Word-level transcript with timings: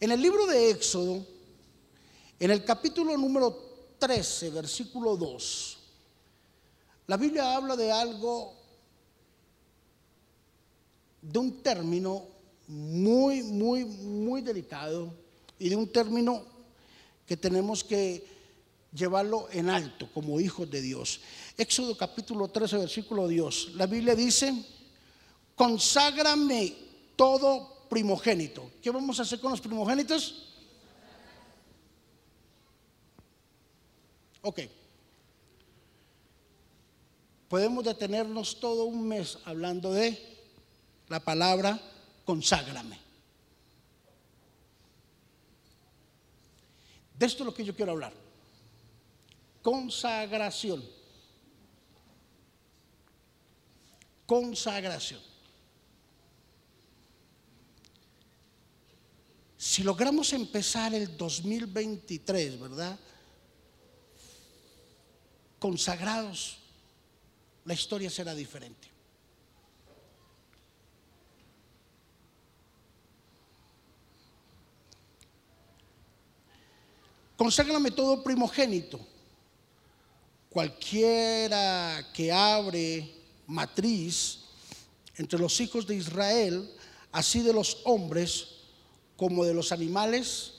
En 0.00 0.12
el 0.12 0.22
libro 0.22 0.46
de 0.46 0.70
Éxodo, 0.70 1.26
en 2.38 2.50
el 2.52 2.64
capítulo 2.64 3.16
número 3.16 3.96
13, 3.98 4.50
versículo 4.50 5.16
2, 5.16 5.78
la 7.08 7.16
Biblia 7.16 7.56
habla 7.56 7.74
de 7.74 7.90
algo, 7.90 8.54
de 11.20 11.38
un 11.38 11.62
término 11.64 12.26
muy, 12.68 13.42
muy, 13.42 13.84
muy 13.84 14.40
delicado 14.40 15.12
y 15.58 15.68
de 15.68 15.74
un 15.74 15.88
término 15.88 16.44
que 17.26 17.36
tenemos 17.36 17.82
que 17.82 18.24
llevarlo 18.92 19.48
en 19.50 19.68
alto 19.68 20.08
como 20.14 20.38
hijos 20.38 20.70
de 20.70 20.80
Dios. 20.80 21.20
Éxodo 21.56 21.96
capítulo 21.96 22.46
13, 22.46 22.78
versículo 22.78 23.26
Dios. 23.26 23.72
La 23.74 23.86
Biblia 23.86 24.14
dice, 24.14 24.64
conságrame 25.56 26.72
todo 27.16 27.77
primogénito. 27.88 28.70
¿Qué 28.82 28.90
vamos 28.90 29.18
a 29.18 29.22
hacer 29.22 29.40
con 29.40 29.50
los 29.50 29.60
primogénitos? 29.60 30.54
Ok. 34.42 34.60
Podemos 37.48 37.84
detenernos 37.84 38.60
todo 38.60 38.84
un 38.84 39.08
mes 39.08 39.38
hablando 39.44 39.92
de 39.92 40.18
la 41.08 41.20
palabra 41.20 41.80
conságrame. 42.24 42.98
De 47.18 47.26
esto 47.26 47.42
es 47.42 47.46
lo 47.46 47.54
que 47.54 47.64
yo 47.64 47.74
quiero 47.74 47.92
hablar. 47.92 48.12
Consagración. 49.62 50.84
Consagración. 54.26 55.27
Si 59.68 59.82
logramos 59.82 60.32
empezar 60.32 60.94
el 60.94 61.14
2023, 61.14 62.58
¿verdad? 62.58 62.98
Consagrados, 65.58 66.56
la 67.66 67.74
historia 67.74 68.08
será 68.08 68.34
diferente. 68.34 68.88
Conságrame 77.36 77.90
todo 77.90 78.24
primogénito. 78.24 78.98
Cualquiera 80.48 82.10
que 82.14 82.32
abre 82.32 83.14
matriz 83.46 84.46
entre 85.16 85.38
los 85.38 85.60
hijos 85.60 85.86
de 85.86 85.96
Israel, 85.96 86.74
así 87.12 87.42
de 87.42 87.52
los 87.52 87.82
hombres 87.84 88.57
como 89.18 89.44
de 89.44 89.52
los 89.52 89.72
animales, 89.72 90.52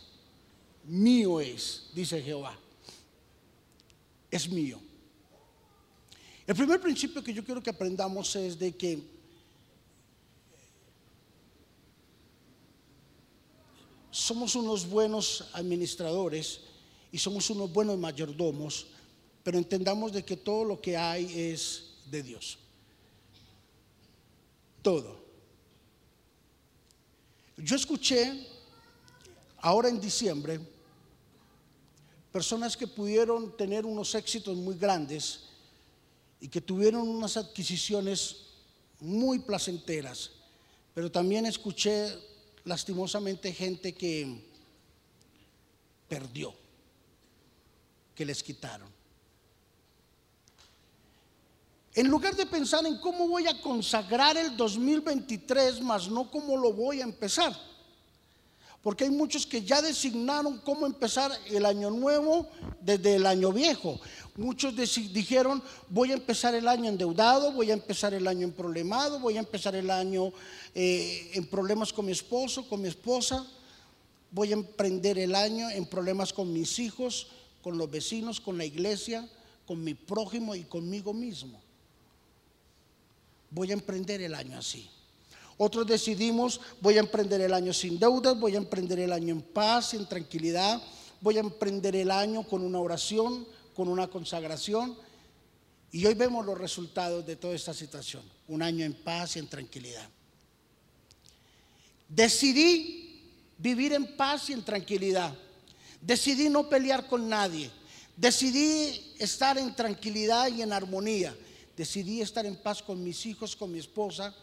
mío 0.84 1.40
es, 1.40 1.86
dice 1.96 2.22
Jehová. 2.22 2.60
Es 4.30 4.50
mío. 4.50 4.82
El 6.46 6.56
primer 6.56 6.82
principio 6.82 7.24
que 7.24 7.34
yo 7.34 7.46
quiero 7.46 7.64
que 7.64 7.70
aprendamos 7.70 8.36
es 8.36 8.60
de 8.60 8.76
que 8.76 9.02
somos 14.12 14.54
unos 14.56 14.86
buenos 14.90 15.46
administradores 15.54 16.60
y 17.14 17.18
somos 17.18 17.50
unos 17.50 17.72
buenos 17.72 17.98
mayordomos, 17.98 18.88
pero 19.42 19.58
entendamos 19.58 20.12
de 20.12 20.26
que 20.26 20.36
todo 20.36 20.66
lo 20.66 20.82
que 20.82 20.98
hay 20.98 21.32
es 21.34 21.94
de 22.12 22.24
Dios. 22.24 22.58
Todo. 24.82 25.29
Yo 27.62 27.76
escuché 27.76 28.48
ahora 29.58 29.90
en 29.90 30.00
diciembre 30.00 30.60
personas 32.32 32.78
que 32.78 32.88
pudieron 32.88 33.56
tener 33.58 33.86
unos 33.86 34.16
éxitos 34.16 34.56
muy 34.56 34.76
grandes 34.76 35.42
y 36.40 36.48
que 36.48 36.62
tuvieron 36.62 37.08
unas 37.08 37.36
adquisiciones 37.36 38.46
muy 39.00 39.40
placenteras, 39.40 40.32
pero 40.94 41.12
también 41.12 41.46
escuché 41.46 42.18
lastimosamente 42.64 43.52
gente 43.52 43.94
que 43.94 44.42
perdió 46.08 46.54
que 48.16 48.26
les 48.26 48.42
quitaron. 48.44 48.99
En 51.96 52.08
lugar 52.08 52.36
de 52.36 52.46
pensar 52.46 52.86
en 52.86 52.98
cómo 52.98 53.28
voy 53.28 53.48
a 53.48 53.60
consagrar 53.62 54.38
el 54.38 54.56
2023, 54.56 55.82
más 55.82 56.08
no 56.10 56.30
cómo 56.30 56.56
lo 56.56 56.72
voy 56.72 57.02
a 57.02 57.04
empezar. 57.04 57.56
Porque 58.82 59.04
hay 59.04 59.10
muchos 59.10 59.46
que 59.46 59.64
ya 59.64 59.82
designaron 59.82 60.60
cómo 60.60 60.86
empezar 60.86 61.32
el 61.48 61.66
año 61.66 61.90
nuevo 61.90 62.48
desde 62.80 63.16
el 63.16 63.26
año 63.26 63.52
viejo. 63.52 64.00
Muchos 64.38 64.74
dijeron, 64.76 65.62
voy 65.90 66.12
a 66.12 66.14
empezar 66.14 66.56
el 66.56 66.68
año 66.68 66.88
endeudado, 66.88 67.52
voy 67.52 67.72
a 67.72 67.74
empezar 67.74 68.14
el 68.14 68.26
año 68.26 68.48
en 68.48 68.54
problemado, 68.54 69.20
voy 69.20 69.36
a 69.36 69.40
empezar 69.40 69.76
el 69.76 69.90
año 69.90 70.32
eh, 70.74 71.32
en 71.34 71.46
problemas 71.48 71.92
con 71.92 72.06
mi 72.06 72.14
esposo, 72.14 72.70
con 72.70 72.82
mi 72.82 72.88
esposa, 72.88 73.46
voy 74.32 74.52
a 74.52 74.54
emprender 74.54 75.20
el 75.20 75.36
año 75.36 75.70
en 75.70 75.86
problemas 75.86 76.32
con 76.32 76.54
mis 76.54 76.80
hijos, 76.80 77.28
con 77.62 77.78
los 77.78 77.92
vecinos, 77.92 78.40
con 78.40 78.58
la 78.58 78.64
iglesia, 78.64 79.28
con 79.66 79.84
mi 79.84 79.94
prójimo 79.94 80.56
y 80.56 80.64
conmigo 80.64 81.14
mismo. 81.14 81.60
Voy 83.52 83.72
a 83.72 83.74
emprender 83.74 84.22
el 84.22 84.36
año 84.36 84.58
así. 84.58 84.90
Otros 85.58 85.86
decidimos, 85.86 86.62
voy 86.80 86.98
a 86.98 87.02
emprender 87.02 87.42
el 87.42 87.54
año 87.54 87.74
sin 87.74 88.00
deudas, 88.00 88.40
voy 88.40 88.56
a 88.56 88.60
emprender 88.60 89.00
el 89.00 89.12
año 89.12 89.34
en 89.34 89.42
paz, 89.42 89.94
en 89.94 90.08
tranquilidad, 90.08 90.82
voy 91.20 91.36
a 91.36 91.42
emprender 91.42 91.98
el 91.98 92.12
año 92.12 92.44
con 92.44 92.64
una 92.64 92.80
oración, 92.80 93.46
con 93.76 93.90
una 93.90 94.08
consagración. 94.08 94.98
Y 95.92 96.06
hoy 96.06 96.14
vemos 96.14 96.46
los 96.46 96.58
resultados 96.58 97.26
de 97.26 97.36
toda 97.36 97.56
esta 97.56 97.74
situación. 97.74 98.24
Un 98.48 98.62
año 98.62 98.86
en 98.86 98.94
paz 98.94 99.36
y 99.36 99.40
en 99.40 99.48
tranquilidad. 99.48 100.08
Decidí 102.08 103.22
vivir 103.58 103.94
en 103.94 104.16
paz 104.16 104.50
y 104.50 104.54
en 104.54 104.64
tranquilidad. 104.64 105.34
Decidí 106.00 106.50
no 106.50 106.70
pelear 106.70 107.08
con 107.08 107.28
nadie. 107.28 107.70
Decidí 108.16 109.14
estar 109.20 109.58
en 109.58 109.76
tranquilidad 109.76 110.48
y 110.48 110.62
en 110.62 110.72
armonía. 110.72 111.36
Decidí 111.80 112.20
estar 112.20 112.46
en 112.46 112.58
paz 112.58 112.84
con 112.84 113.02
mis 113.02 113.26
hijos, 113.26 113.56
con 113.56 113.72
mi 113.72 113.80
esposa. 113.80 114.36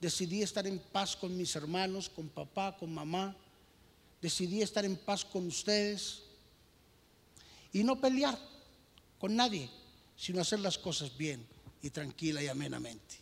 Decidí 0.00 0.44
estar 0.44 0.64
en 0.64 0.78
paz 0.78 1.16
con 1.16 1.36
mis 1.36 1.56
hermanos, 1.56 2.08
con 2.08 2.28
papá, 2.28 2.76
con 2.76 2.94
mamá. 2.94 3.36
Decidí 4.22 4.62
estar 4.62 4.84
en 4.84 4.96
paz 4.96 5.24
con 5.24 5.48
ustedes. 5.48 6.22
Y 7.72 7.82
no 7.82 8.00
pelear 8.00 8.38
con 9.18 9.34
nadie, 9.34 9.68
sino 10.16 10.40
hacer 10.40 10.60
las 10.60 10.78
cosas 10.78 11.16
bien 11.16 11.44
y 11.82 11.90
tranquila 11.90 12.40
y 12.44 12.46
amenamente. 12.46 13.16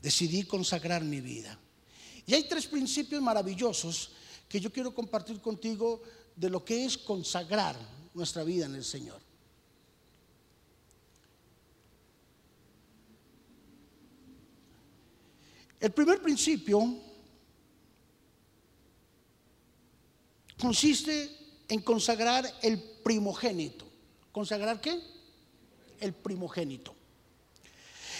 Decidí 0.00 0.44
consagrar 0.44 1.02
mi 1.02 1.20
vida. 1.20 1.58
Y 2.24 2.34
hay 2.34 2.44
tres 2.44 2.68
principios 2.68 3.20
maravillosos 3.20 4.12
que 4.48 4.60
yo 4.60 4.72
quiero 4.72 4.94
compartir 4.94 5.40
contigo 5.40 6.04
de 6.36 6.50
lo 6.50 6.64
que 6.64 6.84
es 6.84 6.96
consagrar 6.96 7.76
nuestra 8.14 8.44
vida 8.44 8.66
en 8.66 8.76
el 8.76 8.84
Señor. 8.84 9.27
El 15.80 15.92
primer 15.92 16.20
principio 16.20 16.96
consiste 20.60 21.30
en 21.68 21.80
consagrar 21.82 22.44
el 22.62 22.80
primogénito. 23.02 23.86
¿Consagrar 24.32 24.80
qué? 24.80 25.00
El 26.00 26.14
primogénito. 26.14 26.94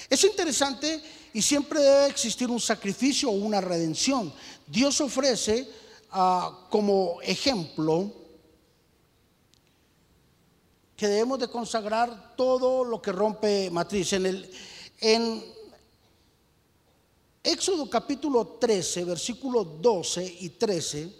Es 0.08 0.24
interesante 0.24 1.02
y 1.34 1.42
siempre 1.42 1.80
debe 1.80 2.06
existir 2.06 2.48
un 2.48 2.60
sacrificio 2.60 3.28
o 3.28 3.32
una 3.32 3.60
redención. 3.60 4.32
Dios 4.66 5.00
ofrece 5.00 5.68
Ah, 6.10 6.66
como 6.70 7.20
ejemplo 7.20 8.10
que 10.96 11.06
debemos 11.06 11.38
de 11.38 11.48
consagrar 11.48 12.34
todo 12.34 12.82
lo 12.82 13.02
que 13.02 13.12
rompe 13.12 13.70
matriz. 13.70 14.14
En, 14.14 14.24
el, 14.24 14.50
en 15.00 15.44
Éxodo 17.42 17.88
capítulo 17.88 18.58
13, 18.60 19.04
versículos 19.04 19.80
12 19.80 20.36
y 20.40 20.48
13, 20.50 21.12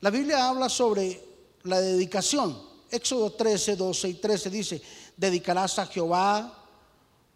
la 0.00 0.10
Biblia 0.10 0.48
habla 0.48 0.68
sobre 0.68 1.20
la 1.64 1.80
dedicación. 1.80 2.56
Éxodo 2.90 3.32
13, 3.32 3.76
12 3.76 4.08
y 4.08 4.14
13 4.14 4.50
dice, 4.50 4.82
dedicarás 5.16 5.78
a 5.78 5.86
Jehová 5.86 6.56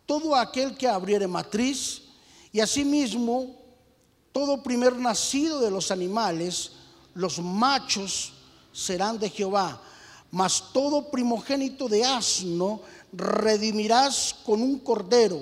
todo 0.06 0.35
aquel 0.35 0.76
que 0.76 0.88
abriere 0.88 1.26
matriz 1.26 2.03
y 2.53 2.61
asimismo 2.61 3.56
todo 4.32 4.62
primer 4.62 4.97
nacido 4.97 5.61
de 5.61 5.71
los 5.71 5.91
animales, 5.91 6.73
los 7.15 7.38
machos 7.38 8.32
serán 8.73 9.19
de 9.19 9.31
Jehová, 9.31 9.81
mas 10.31 10.73
todo 10.73 11.11
primogénito 11.11 11.88
de 11.88 12.05
asno 12.05 12.81
redimirás 13.12 14.35
con 14.44 14.61
un 14.61 14.81
cordero, 14.81 15.41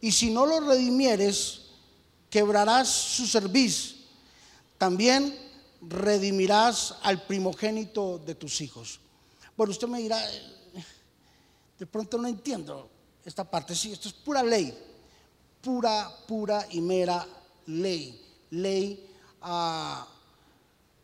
y 0.00 0.10
si 0.10 0.30
no 0.30 0.44
lo 0.44 0.58
redimieres, 0.58 1.61
quebrarás 2.32 2.88
su 2.88 3.26
cerviz. 3.26 3.96
también 4.78 5.38
redimirás 5.82 6.94
al 7.02 7.26
primogénito 7.26 8.18
de 8.18 8.34
tus 8.34 8.60
hijos. 8.62 9.00
Bueno, 9.56 9.70
usted 9.70 9.86
me 9.86 10.00
dirá, 10.00 10.18
de 11.78 11.86
pronto 11.86 12.16
no 12.16 12.26
entiendo 12.26 12.88
esta 13.22 13.44
parte. 13.44 13.74
Sí, 13.74 13.92
esto 13.92 14.08
es 14.08 14.14
pura 14.14 14.42
ley, 14.42 14.76
pura, 15.60 16.10
pura 16.26 16.66
y 16.70 16.80
mera 16.80 17.26
ley, 17.66 18.18
ley 18.50 19.08
ah, 19.42 20.08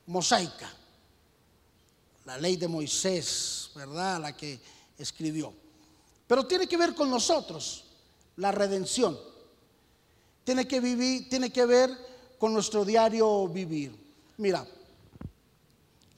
mosaica, 0.07 0.73
la 2.25 2.39
ley 2.39 2.57
de 2.57 2.69
Moisés, 2.69 3.71
¿verdad? 3.75 4.19
La 4.19 4.35
que 4.35 4.59
escribió. 4.97 5.53
Pero 6.27 6.47
tiene 6.47 6.67
que 6.67 6.77
ver 6.79 6.95
con 6.95 7.11
nosotros, 7.11 7.85
la 8.37 8.51
redención. 8.51 9.29
Tiene 10.49 10.67
que 10.67 10.81
vivir, 10.81 11.29
tiene 11.29 11.51
que 11.51 11.67
ver 11.67 11.91
con 12.39 12.55
nuestro 12.55 12.83
diario 12.83 13.47
vivir. 13.49 13.95
Mira, 14.39 14.67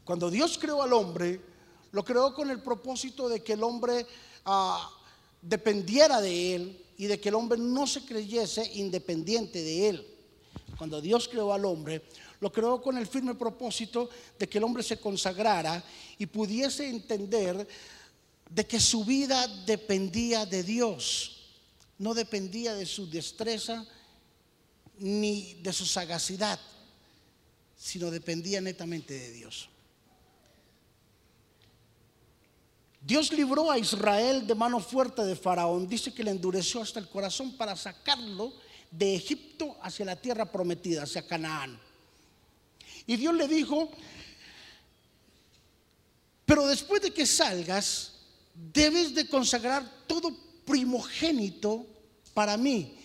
cuando 0.04 0.30
Dios 0.30 0.56
creó 0.56 0.84
al 0.84 0.92
hombre, 0.92 1.40
lo 1.90 2.04
creó 2.04 2.32
con 2.32 2.48
el 2.48 2.62
propósito 2.62 3.28
de 3.28 3.42
que 3.42 3.54
el 3.54 3.64
hombre 3.64 4.06
ah, 4.44 4.88
dependiera 5.42 6.20
de 6.20 6.54
él 6.54 6.84
y 6.96 7.06
de 7.06 7.18
que 7.18 7.30
el 7.30 7.34
hombre 7.34 7.58
no 7.58 7.88
se 7.88 8.04
creyese 8.04 8.70
independiente 8.74 9.64
de 9.64 9.88
él. 9.88 10.06
Cuando 10.78 11.00
Dios 11.00 11.26
creó 11.26 11.52
al 11.52 11.64
hombre, 11.64 12.04
lo 12.38 12.52
creó 12.52 12.80
con 12.80 12.98
el 12.98 13.08
firme 13.08 13.34
propósito 13.34 14.10
de 14.38 14.48
que 14.48 14.58
el 14.58 14.64
hombre 14.64 14.84
se 14.84 15.00
consagrara 15.00 15.82
y 16.18 16.26
pudiese 16.26 16.88
entender 16.88 17.66
de 18.48 18.64
que 18.64 18.78
su 18.78 19.04
vida 19.04 19.48
dependía 19.66 20.46
de 20.46 20.62
Dios, 20.62 21.48
no 21.98 22.14
dependía 22.14 22.76
de 22.76 22.86
su 22.86 23.10
destreza 23.10 23.84
ni 25.00 25.54
de 25.54 25.72
su 25.72 25.86
sagacidad, 25.86 26.60
sino 27.76 28.10
dependía 28.10 28.60
netamente 28.60 29.14
de 29.14 29.32
Dios. 29.32 29.68
Dios 33.00 33.32
libró 33.32 33.70
a 33.70 33.78
Israel 33.78 34.46
de 34.46 34.54
mano 34.54 34.78
fuerte 34.78 35.24
de 35.24 35.34
Faraón. 35.34 35.88
Dice 35.88 36.12
que 36.12 36.22
le 36.22 36.30
endureció 36.30 36.82
hasta 36.82 37.00
el 37.00 37.08
corazón 37.08 37.56
para 37.56 37.74
sacarlo 37.74 38.52
de 38.90 39.14
Egipto 39.14 39.76
hacia 39.82 40.04
la 40.04 40.16
tierra 40.16 40.44
prometida, 40.44 41.04
hacia 41.04 41.26
Canaán. 41.26 41.80
Y 43.06 43.16
Dios 43.16 43.34
le 43.34 43.48
dijo, 43.48 43.90
pero 46.44 46.66
después 46.66 47.00
de 47.00 47.10
que 47.10 47.24
salgas, 47.24 48.12
debes 48.54 49.14
de 49.14 49.26
consagrar 49.26 50.06
todo 50.06 50.36
primogénito 50.66 51.86
para 52.34 52.58
mí. 52.58 52.99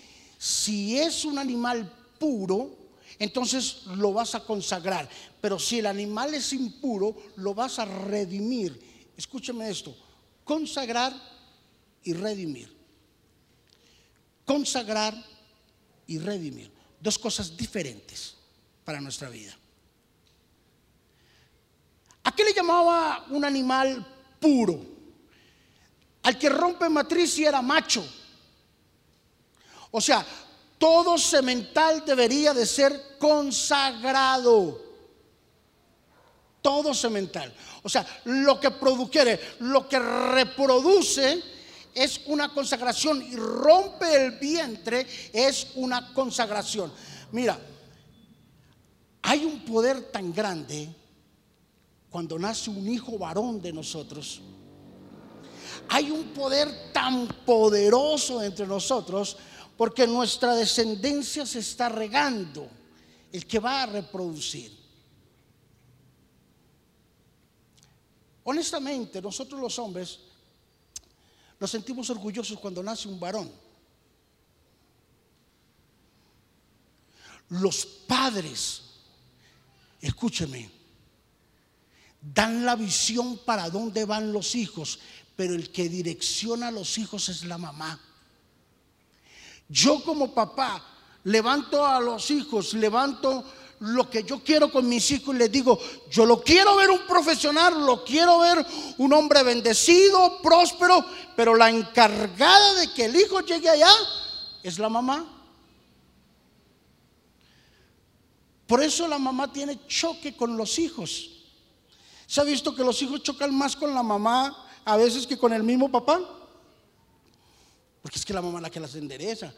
Si 0.45 0.99
es 0.99 1.25
un 1.25 1.39
animal 1.39 1.91
puro, 2.19 2.77
entonces 3.17 3.83
lo 3.95 4.13
vas 4.13 4.35
a 4.35 4.41
consagrar. 4.43 5.09
Pero 5.41 5.57
si 5.57 5.79
el 5.79 5.87
animal 5.87 6.33
es 6.33 6.53
impuro, 6.53 7.15
lo 7.37 7.55
vas 7.55 7.79
a 7.79 7.85
redimir 7.85 8.95
escúcheme 9.17 9.69
esto, 9.69 9.95
consagrar 10.43 11.13
y 12.03 12.13
redimir. 12.13 12.73
Consagrar 14.45 15.15
y 16.07 16.19
redimir. 16.19 16.71
Dos 16.99 17.17
cosas 17.17 17.55
diferentes 17.55 18.35
para 18.83 19.01
nuestra 19.01 19.29
vida. 19.29 19.57
¿A 22.23 22.31
qué 22.35 22.43
le 22.43 22.53
llamaba 22.53 23.25
un 23.29 23.45
animal 23.45 24.05
puro? 24.39 24.93
Al 26.23 26.37
que 26.37 26.49
rompe 26.49 26.89
matriz 26.89 27.37
y 27.37 27.45
era 27.45 27.61
macho. 27.61 28.05
O 29.97 30.01
sea, 30.01 30.25
todo 30.77 31.17
semental 31.17 32.03
debería 32.05 32.53
de 32.53 32.65
ser 32.65 33.15
consagrado. 33.17 34.83
Todo 36.61 36.93
semental. 36.93 37.53
O 37.81 37.87
sea, 37.87 38.05
lo 38.25 38.59
que 38.59 38.71
produjere, 38.71 39.39
lo 39.59 39.87
que 39.87 39.97
reproduce 39.97 41.41
es 41.93 42.19
una 42.25 42.53
consagración 42.53 43.21
y 43.21 43.37
rompe 43.37 44.25
el 44.25 44.31
vientre 44.31 45.07
es 45.31 45.67
una 45.75 46.13
consagración. 46.13 46.91
Mira, 47.31 47.57
hay 49.21 49.45
un 49.45 49.63
poder 49.63 50.11
tan 50.11 50.33
grande 50.33 50.89
cuando 52.09 52.37
nace 52.37 52.69
un 52.69 52.85
hijo 52.89 53.17
varón 53.17 53.61
de 53.61 53.71
nosotros. 53.71 54.41
Hay 55.87 56.11
un 56.11 56.25
poder 56.33 56.91
tan 56.91 57.27
poderoso 57.45 58.41
entre 58.41 58.65
nosotros 58.67 59.37
porque 59.77 60.07
nuestra 60.07 60.55
descendencia 60.55 61.45
se 61.45 61.59
está 61.59 61.89
regando, 61.89 62.69
el 63.31 63.45
que 63.45 63.59
va 63.59 63.83
a 63.83 63.85
reproducir. 63.87 64.71
Honestamente, 68.43 69.21
nosotros 69.21 69.59
los 69.59 69.77
hombres 69.79 70.19
nos 71.59 71.71
sentimos 71.71 72.09
orgullosos 72.09 72.59
cuando 72.59 72.83
nace 72.83 73.07
un 73.07 73.19
varón. 73.19 73.51
Los 77.49 77.85
padres, 77.85 78.81
escúcheme, 79.99 80.69
dan 82.21 82.65
la 82.65 82.75
visión 82.75 83.37
para 83.39 83.69
dónde 83.69 84.05
van 84.05 84.31
los 84.31 84.55
hijos, 84.55 84.99
pero 85.35 85.53
el 85.53 85.71
que 85.71 85.89
direcciona 85.89 86.69
a 86.69 86.71
los 86.71 86.97
hijos 86.97 87.29
es 87.29 87.43
la 87.43 87.57
mamá. 87.57 87.99
Yo 89.67 90.03
como 90.03 90.33
papá 90.33 90.83
levanto 91.23 91.85
a 91.85 91.99
los 91.99 92.29
hijos, 92.31 92.73
levanto 92.73 93.43
lo 93.79 94.09
que 94.09 94.23
yo 94.23 94.39
quiero 94.39 94.71
con 94.71 94.87
mis 94.87 95.09
hijos 95.11 95.35
y 95.35 95.37
les 95.37 95.51
digo, 95.51 95.77
yo 96.09 96.25
lo 96.25 96.41
quiero 96.41 96.75
ver 96.75 96.89
un 96.89 97.05
profesional, 97.07 97.85
lo 97.85 98.03
quiero 98.03 98.39
ver 98.39 98.65
un 98.97 99.11
hombre 99.13 99.43
bendecido, 99.43 100.41
próspero, 100.41 101.03
pero 101.35 101.55
la 101.55 101.69
encargada 101.69 102.73
de 102.75 102.93
que 102.93 103.05
el 103.05 103.15
hijo 103.15 103.41
llegue 103.41 103.69
allá 103.69 103.91
es 104.63 104.79
la 104.79 104.89
mamá. 104.89 105.25
Por 108.65 108.81
eso 108.81 109.07
la 109.07 109.19
mamá 109.19 109.51
tiene 109.51 109.85
choque 109.87 110.35
con 110.35 110.57
los 110.57 110.79
hijos. 110.79 111.31
¿Se 112.25 112.41
ha 112.41 112.43
visto 112.43 112.73
que 112.75 112.83
los 112.83 112.99
hijos 113.01 113.21
chocan 113.21 113.53
más 113.53 113.75
con 113.75 113.93
la 113.93 114.01
mamá 114.01 114.65
a 114.83 114.97
veces 114.97 115.27
que 115.27 115.37
con 115.37 115.53
el 115.53 115.63
mismo 115.63 115.91
papá? 115.91 116.19
Porque 118.05 118.19
es 118.19 118.25
que 118.25 118.35
la 118.35 118.41
mamá 118.43 118.59
es 118.59 118.61
la 118.61 118.69
que 118.69 118.79
las 118.79 118.93
endereza. 118.93 119.51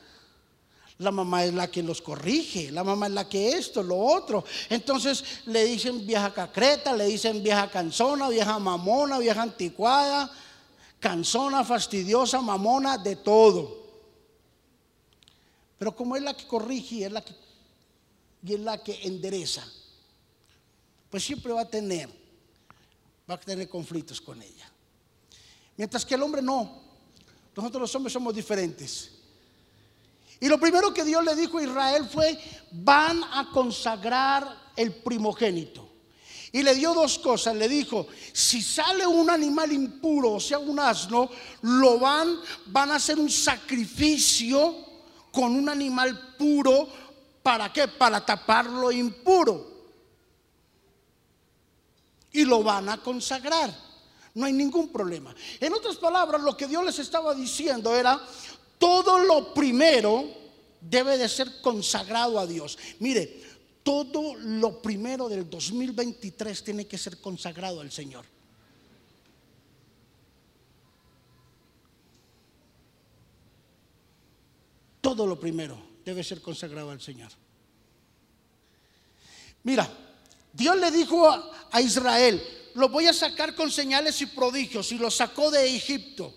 La 0.99 1.11
mamá 1.11 1.43
es 1.43 1.53
la 1.53 1.69
que 1.69 1.83
los 1.83 2.01
corrige, 2.01 2.71
la 2.71 2.81
mamá 2.81 3.07
es 3.07 3.11
la 3.11 3.27
que 3.27 3.49
esto, 3.49 3.83
lo 3.83 3.97
otro. 3.97 4.45
Entonces 4.69 5.21
le 5.47 5.65
dicen 5.65 6.07
vieja 6.07 6.33
cacreta, 6.33 6.95
le 6.95 7.07
dicen 7.07 7.43
vieja 7.43 7.69
canzona, 7.69 8.29
vieja 8.29 8.57
mamona, 8.57 9.19
vieja 9.19 9.41
anticuada, 9.41 10.31
canzona, 10.97 11.65
fastidiosa, 11.65 12.39
mamona, 12.39 12.97
de 12.97 13.17
todo. 13.17 13.85
Pero 15.77 15.93
como 15.93 16.15
es 16.15 16.21
la 16.21 16.33
que 16.33 16.47
corrige 16.47 17.03
es 17.03 17.11
la 17.11 17.25
que, 17.25 17.35
y 18.43 18.53
es 18.53 18.59
la 18.61 18.81
que 18.81 18.97
endereza, 19.03 19.69
pues 21.09 21.21
siempre 21.21 21.51
va 21.51 21.63
a 21.63 21.69
tener, 21.69 22.07
va 23.29 23.33
a 23.33 23.39
tener 23.41 23.67
conflictos 23.67 24.21
con 24.21 24.41
ella. 24.41 24.71
Mientras 25.75 26.05
que 26.05 26.15
el 26.15 26.23
hombre 26.23 26.41
no. 26.41 26.86
Nosotros 27.57 27.81
los 27.81 27.95
hombres 27.95 28.13
somos 28.13 28.35
diferentes. 28.35 29.11
Y 30.39 30.47
lo 30.47 30.59
primero 30.59 30.93
que 30.93 31.03
Dios 31.03 31.23
le 31.25 31.35
dijo 31.35 31.57
a 31.57 31.63
Israel 31.63 32.07
fue, 32.07 32.39
van 32.71 33.23
a 33.23 33.49
consagrar 33.51 34.71
el 34.75 34.93
primogénito. 34.93 35.89
Y 36.51 36.61
le 36.61 36.75
dio 36.75 36.93
dos 36.93 37.17
cosas, 37.17 37.55
le 37.55 37.67
dijo, 37.67 38.05
si 38.31 38.61
sale 38.61 39.07
un 39.07 39.31
animal 39.31 39.71
impuro, 39.71 40.33
o 40.33 40.39
sea, 40.39 40.59
un 40.59 40.79
asno, 40.79 41.31
lo 41.63 41.97
van, 41.97 42.37
van 42.67 42.91
a 42.91 42.95
hacer 42.97 43.17
un 43.17 43.29
sacrificio 43.29 44.75
con 45.31 45.55
un 45.55 45.67
animal 45.67 46.35
puro, 46.37 46.87
¿para 47.41 47.73
qué? 47.73 47.87
Para 47.87 48.23
tapar 48.23 48.67
lo 48.67 48.91
impuro. 48.91 49.65
Y 52.31 52.45
lo 52.45 52.61
van 52.61 52.89
a 52.89 52.97
consagrar. 52.97 53.86
No 54.37 54.45
hay 54.45 54.53
ningún 54.53 54.89
problema. 54.89 55.33
En 55.59 55.73
otras 55.73 55.95
palabras, 55.95 56.39
lo 56.41 56.55
que 56.55 56.67
Dios 56.67 56.85
les 56.85 56.99
estaba 56.99 57.33
diciendo 57.33 57.95
era, 57.95 58.21
todo 58.77 59.17
lo 59.17 59.51
primero 59.51 60.25
debe 60.79 61.17
de 61.17 61.27
ser 61.27 61.59
consagrado 61.59 62.39
a 62.39 62.45
Dios. 62.45 62.77
Mire, 62.99 63.41
todo 63.81 64.35
lo 64.35 64.79
primero 64.79 65.27
del 65.27 65.49
2023 65.49 66.63
tiene 66.63 66.85
que 66.85 66.99
ser 66.99 67.19
consagrado 67.19 67.81
al 67.81 67.91
Señor. 67.91 68.25
Todo 75.01 75.25
lo 75.25 75.39
primero 75.39 75.81
debe 76.05 76.23
ser 76.23 76.43
consagrado 76.43 76.91
al 76.91 77.01
Señor. 77.01 77.31
Mira, 79.63 79.89
Dios 80.53 80.77
le 80.77 80.91
dijo 80.91 81.27
a, 81.27 81.81
Israel, 81.81 82.41
lo 82.77 82.89
voy 82.89 83.07
a 83.07 83.13
sacar 83.13 83.55
con 83.55 83.71
señales 83.71 84.21
y 84.21 84.27
prodigios 84.27 84.91
y 84.91 84.99
lo 84.99 85.09
sacó 85.09 85.49
de 85.49 85.75
Egipto. 85.75 86.33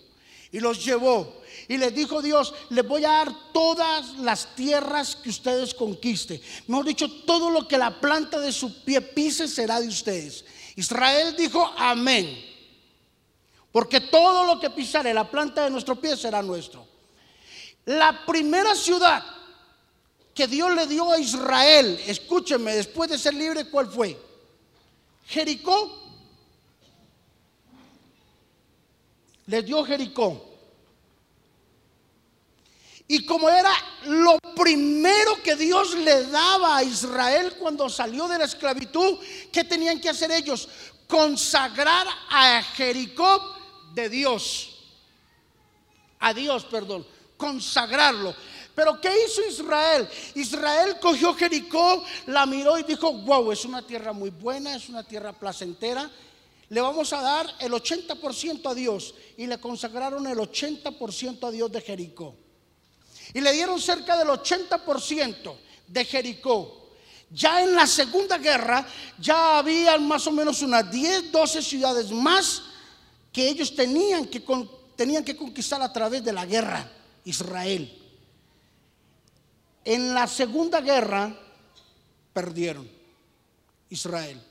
y 0.53 0.59
los 0.59 0.83
llevó. 0.83 1.41
Y 1.69 1.77
les 1.77 1.95
dijo 1.95 2.21
Dios, 2.21 2.53
les 2.71 2.85
voy 2.85 3.05
a 3.05 3.11
dar 3.11 3.53
todas 3.53 4.17
las 4.17 4.53
tierras 4.53 5.15
que 5.15 5.29
ustedes 5.29 5.73
conquisten. 5.73 6.41
Mejor 6.67 6.85
dicho, 6.87 7.09
todo 7.25 7.49
lo 7.49 7.69
que 7.69 7.77
la 7.77 8.01
planta 8.01 8.37
de 8.37 8.51
su 8.51 8.83
pie 8.83 8.99
pise 8.99 9.47
será 9.47 9.79
de 9.79 9.87
ustedes. 9.87 10.43
Israel 10.75 11.35
dijo, 11.37 11.71
amén. 11.77 12.43
Porque 13.71 14.01
todo 14.01 14.43
lo 14.43 14.59
que 14.59 14.71
pisare 14.71 15.13
la 15.13 15.31
planta 15.31 15.63
de 15.63 15.69
nuestro 15.69 15.95
pie 15.95 16.17
será 16.17 16.41
nuestro. 16.41 16.85
La 17.85 18.25
primera 18.25 18.75
ciudad 18.75 19.23
que 20.33 20.47
Dios 20.47 20.73
le 20.75 20.85
dio 20.87 21.09
a 21.09 21.19
Israel, 21.19 21.97
escúcheme, 22.07 22.75
después 22.75 23.09
de 23.09 23.17
ser 23.17 23.35
libre, 23.35 23.69
¿cuál 23.69 23.87
fue? 23.87 24.17
Jericó. 25.27 26.00
Les 29.51 29.65
dio 29.65 29.83
Jericó. 29.83 30.47
Y 33.05 33.25
como 33.25 33.49
era 33.49 33.73
lo 34.05 34.39
primero 34.55 35.43
que 35.43 35.57
Dios 35.57 35.93
le 35.95 36.27
daba 36.27 36.77
a 36.77 36.83
Israel 36.83 37.55
cuando 37.59 37.89
salió 37.89 38.29
de 38.29 38.37
la 38.37 38.45
esclavitud, 38.45 39.19
¿qué 39.51 39.65
tenían 39.65 39.99
que 39.99 40.07
hacer 40.07 40.31
ellos? 40.31 40.69
Consagrar 41.05 42.07
a 42.29 42.63
Jericó 42.63 43.53
de 43.93 44.07
Dios. 44.07 44.69
A 46.19 46.33
Dios, 46.33 46.63
perdón. 46.63 47.05
Consagrarlo. 47.35 48.33
Pero 48.73 49.01
¿qué 49.01 49.11
hizo 49.25 49.45
Israel? 49.45 50.07
Israel 50.35 50.95
cogió 51.01 51.33
Jericó, 51.33 52.05
la 52.27 52.45
miró 52.45 52.79
y 52.79 52.83
dijo, 52.83 53.11
wow, 53.11 53.51
es 53.51 53.65
una 53.65 53.81
tierra 53.81 54.13
muy 54.13 54.29
buena, 54.29 54.77
es 54.77 54.87
una 54.87 55.03
tierra 55.03 55.33
placentera. 55.33 56.09
Le 56.71 56.79
vamos 56.79 57.11
a 57.11 57.21
dar 57.21 57.53
el 57.59 57.73
80% 57.73 58.71
a 58.71 58.73
Dios. 58.73 59.13
Y 59.35 59.45
le 59.45 59.59
consagraron 59.59 60.25
el 60.25 60.37
80% 60.37 61.45
a 61.45 61.51
Dios 61.51 61.69
de 61.69 61.81
Jericó. 61.81 62.33
Y 63.33 63.41
le 63.41 63.51
dieron 63.51 63.79
cerca 63.81 64.15
del 64.15 64.29
80% 64.29 65.53
de 65.87 66.05
Jericó. 66.05 66.91
Ya 67.29 67.61
en 67.61 67.75
la 67.75 67.85
Segunda 67.85 68.37
Guerra 68.37 68.87
ya 69.19 69.57
había 69.57 69.97
más 69.97 70.25
o 70.27 70.31
menos 70.31 70.61
unas 70.61 70.89
10, 70.89 71.33
12 71.33 71.61
ciudades 71.61 72.09
más 72.09 72.61
que 73.33 73.49
ellos 73.49 73.75
tenían 73.75 74.27
que, 74.27 74.41
tenían 74.95 75.25
que 75.25 75.35
conquistar 75.35 75.81
a 75.81 75.91
través 75.91 76.23
de 76.23 76.31
la 76.31 76.45
guerra, 76.45 76.89
Israel. 77.25 77.99
En 79.83 80.13
la 80.13 80.25
Segunda 80.25 80.79
Guerra 80.79 81.37
perdieron 82.31 82.89
Israel. 83.89 84.41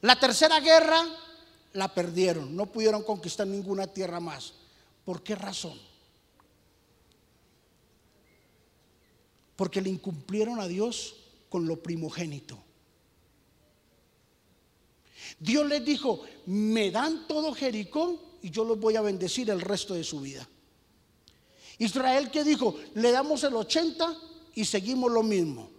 La 0.00 0.18
Tercera 0.18 0.58
Guerra 0.60 1.06
la 1.72 1.92
perdieron, 1.94 2.54
no 2.54 2.66
pudieron 2.66 3.02
conquistar 3.02 3.46
ninguna 3.46 3.86
tierra 3.86 4.20
más. 4.20 4.54
¿Por 5.04 5.22
qué 5.22 5.34
razón? 5.34 5.78
Porque 9.56 9.80
le 9.80 9.90
incumplieron 9.90 10.60
a 10.60 10.66
Dios 10.66 11.16
con 11.48 11.66
lo 11.66 11.82
primogénito. 11.82 12.58
Dios 15.38 15.66
les 15.66 15.84
dijo, 15.84 16.22
me 16.46 16.90
dan 16.90 17.26
todo 17.26 17.54
Jericó 17.54 18.38
y 18.42 18.50
yo 18.50 18.64
los 18.64 18.78
voy 18.78 18.96
a 18.96 19.00
bendecir 19.00 19.50
el 19.50 19.60
resto 19.60 19.94
de 19.94 20.04
su 20.04 20.20
vida. 20.20 20.48
Israel 21.78 22.30
que 22.30 22.44
dijo, 22.44 22.76
le 22.94 23.10
damos 23.10 23.42
el 23.44 23.54
80 23.54 24.16
y 24.54 24.64
seguimos 24.64 25.10
lo 25.10 25.22
mismo. 25.22 25.70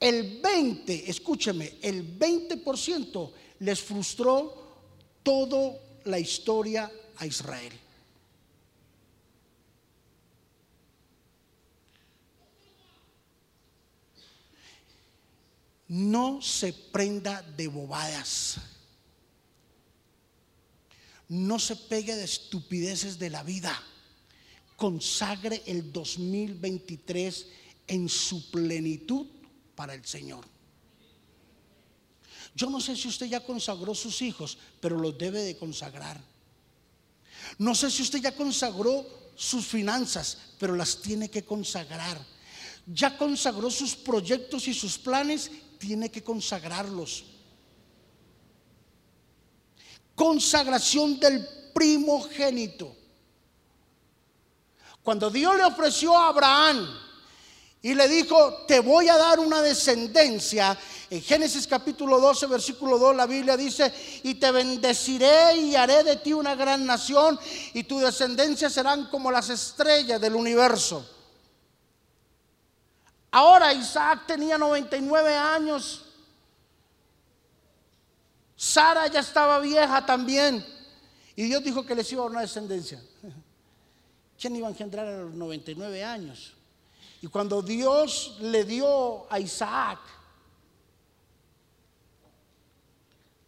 El 0.00 0.40
20, 0.40 1.10
escúcheme, 1.10 1.74
el 1.82 2.18
20% 2.18 3.30
les 3.60 3.80
frustró 3.80 4.67
toda 5.22 5.78
la 6.04 6.18
historia 6.18 6.90
a 7.16 7.26
Israel. 7.26 7.72
No 15.88 16.42
se 16.42 16.72
prenda 16.72 17.40
de 17.42 17.66
bobadas. 17.66 18.58
No 21.28 21.58
se 21.58 21.76
pegue 21.76 22.14
de 22.14 22.24
estupideces 22.24 23.18
de 23.18 23.30
la 23.30 23.42
vida. 23.42 23.78
Consagre 24.76 25.62
el 25.66 25.92
2023 25.92 27.46
en 27.86 28.08
su 28.08 28.50
plenitud 28.50 29.26
para 29.74 29.94
el 29.94 30.04
Señor. 30.04 30.57
Yo 32.54 32.68
no 32.70 32.80
sé 32.80 32.96
si 32.96 33.08
usted 33.08 33.26
ya 33.26 33.40
consagró 33.44 33.94
sus 33.94 34.22
hijos, 34.22 34.58
pero 34.80 34.98
los 34.98 35.16
debe 35.16 35.42
de 35.42 35.56
consagrar. 35.56 36.20
No 37.58 37.74
sé 37.74 37.90
si 37.90 38.02
usted 38.02 38.20
ya 38.20 38.34
consagró 38.34 39.06
sus 39.36 39.66
finanzas, 39.66 40.38
pero 40.58 40.74
las 40.74 41.00
tiene 41.00 41.30
que 41.30 41.44
consagrar. 41.44 42.18
Ya 42.86 43.16
consagró 43.16 43.70
sus 43.70 43.94
proyectos 43.94 44.66
y 44.68 44.74
sus 44.74 44.98
planes 44.98 45.50
tiene 45.78 46.10
que 46.10 46.22
consagrarlos. 46.22 47.24
Consagración 50.14 51.20
del 51.20 51.46
primogénito. 51.72 52.96
Cuando 55.02 55.30
Dios 55.30 55.56
le 55.56 55.64
ofreció 55.64 56.16
a 56.16 56.28
Abraham 56.28 57.07
y 57.80 57.94
le 57.94 58.08
dijo, 58.08 58.64
te 58.66 58.80
voy 58.80 59.08
a 59.08 59.16
dar 59.16 59.38
una 59.38 59.62
descendencia, 59.62 60.76
en 61.10 61.22
Génesis 61.22 61.66
capítulo 61.66 62.20
12, 62.20 62.46
versículo 62.46 62.98
2, 62.98 63.14
la 63.14 63.26
Biblia 63.26 63.56
dice, 63.56 63.92
y 64.24 64.34
te 64.34 64.50
bendeciré 64.50 65.56
y 65.56 65.76
haré 65.76 66.02
de 66.02 66.16
ti 66.16 66.32
una 66.32 66.54
gran 66.56 66.84
nación, 66.84 67.38
y 67.74 67.84
tu 67.84 68.00
descendencia 68.00 68.68
serán 68.68 69.06
como 69.06 69.30
las 69.30 69.48
estrellas 69.48 70.20
del 70.20 70.34
universo. 70.34 71.08
Ahora 73.30 73.72
Isaac 73.72 74.26
tenía 74.26 74.58
99 74.58 75.34
años. 75.34 76.04
Sara 78.56 79.06
ya 79.06 79.20
estaba 79.20 79.60
vieja 79.60 80.04
también. 80.04 80.64
Y 81.36 81.44
Dios 81.44 81.62
dijo 81.62 81.86
que 81.86 81.94
les 81.94 82.10
iba 82.10 82.22
a 82.22 82.24
dar 82.24 82.32
una 82.32 82.40
descendencia. 82.40 83.00
¿Quién 84.40 84.56
iba 84.56 84.66
a 84.66 84.70
engendrar 84.70 85.06
a 85.06 85.22
los 85.22 85.34
99 85.34 86.02
años? 86.02 86.54
Y 87.20 87.26
cuando 87.26 87.62
Dios 87.62 88.36
le 88.40 88.64
dio 88.64 89.30
a 89.32 89.40
Isaac, 89.40 89.98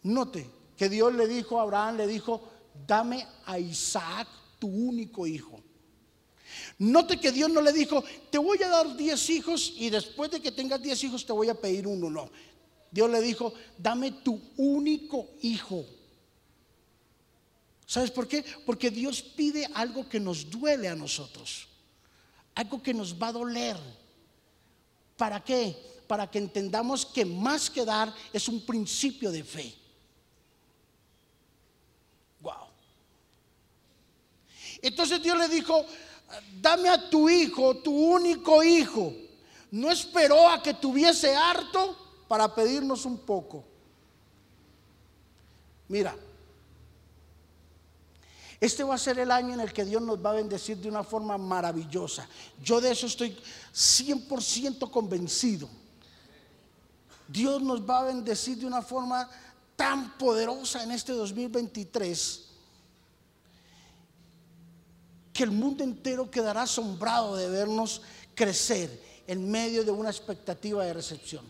note 0.03 0.51
que 0.77 0.89
Dios 0.89 1.15
le 1.15 1.29
dijo 1.29 1.59
a 1.59 1.63
Abraham, 1.63 1.99
le 1.99 2.07
dijo, 2.07 2.43
dame 2.87 3.27
a 3.47 3.59
Isaac 3.59 4.27
tu 4.59 4.67
único 4.67 5.27
hijo. 5.27 5.61
Note 6.79 7.21
que 7.21 7.31
Dios 7.31 7.51
no 7.51 7.61
le 7.61 7.73
dijo, 7.73 8.03
te 8.31 8.39
voy 8.39 8.63
a 8.63 8.69
dar 8.69 8.97
10 8.97 9.31
hijos 9.31 9.75
y 9.77 9.91
después 9.91 10.31
de 10.31 10.41
que 10.41 10.51
tengas 10.51 10.83
10 10.83 11.05
hijos 11.05 11.27
te 11.27 11.33
voy 11.33 11.49
a 11.49 11.55
pedir 11.55 11.87
uno. 11.87 12.11
No. 12.11 12.31
Dios 12.91 13.09
le 13.11 13.21
dijo, 13.21 13.53
dame 13.79 14.11
tu 14.11 14.41
único 14.57 15.29
hijo. 15.43 15.85
¿Sabes 17.87 18.11
por 18.11 18.27
qué? 18.27 18.45
Porque 18.67 18.91
Dios 18.91 19.23
pide 19.23 19.69
algo 19.75 20.09
que 20.09 20.19
nos 20.19 20.49
duele 20.49 20.89
a 20.89 20.97
nosotros. 20.97 21.70
Algo 22.55 22.83
que 22.83 22.95
nos 22.95 23.21
va 23.21 23.29
a 23.29 23.33
doler. 23.33 23.77
¿Para 25.17 25.43
qué? 25.43 25.77
Para 26.07 26.31
que 26.31 26.39
entendamos 26.39 27.07
que 27.07 27.25
más 27.25 27.71
que 27.71 27.85
dar 27.85 28.13
es 28.33 28.49
un 28.49 28.65
principio 28.65 29.31
de 29.31 29.45
fe. 29.45 29.75
Wow. 32.41 32.69
Entonces 34.83 35.23
Dios 35.23 35.39
le 35.39 35.49
dijo, 35.49 35.85
dame 36.61 36.89
a 36.89 37.11
tu 37.11 37.29
hijo, 37.29 37.77
tu 37.79 37.93
único 37.93 38.63
hijo. 38.63 39.13
No 39.71 39.91
esperó 39.91 40.49
a 40.49 40.63
que 40.63 40.75
tuviese 40.75 41.35
harto 41.35 42.25
para 42.27 42.55
pedirnos 42.55 43.05
un 43.05 43.19
poco. 43.19 43.65
Mira, 45.89 46.17
este 48.61 48.85
va 48.85 48.95
a 48.95 48.99
ser 48.99 49.19
el 49.19 49.31
año 49.31 49.55
en 49.55 49.61
el 49.61 49.73
que 49.73 49.87
Dios 49.87 50.03
nos 50.03 50.25
va 50.25 50.31
a 50.31 50.35
bendecir 50.35 50.77
de 50.77 50.89
una 50.89 51.03
forma 51.03 51.39
maravillosa. 51.39 52.29
Yo 52.63 52.81
de 52.81 52.91
eso 52.91 53.07
estoy 53.07 53.35
100% 53.75 54.91
convencido. 54.91 55.67
Dios 57.27 57.63
nos 57.63 57.81
va 57.89 58.01
a 58.01 58.05
bendecir 58.05 58.59
de 58.59 58.67
una 58.67 58.83
forma 58.83 59.29
tan 59.77 60.19
poderosa 60.19 60.83
en 60.83 60.91
este 60.91 61.13
2023 61.13 62.49
que 65.33 65.45
el 65.45 65.53
mundo 65.53 65.83
entero 65.83 66.31
quedará 66.31 66.63
asombrado 66.63 67.37
de 67.37 67.49
vernos 67.49 68.03
crecer 68.35 69.03
en 69.27 69.51
medio 69.51 69.85
de 69.85 69.91
una 69.91 70.11
expectativa 70.11 70.85
de 70.85 70.93
recepción. 70.93 71.45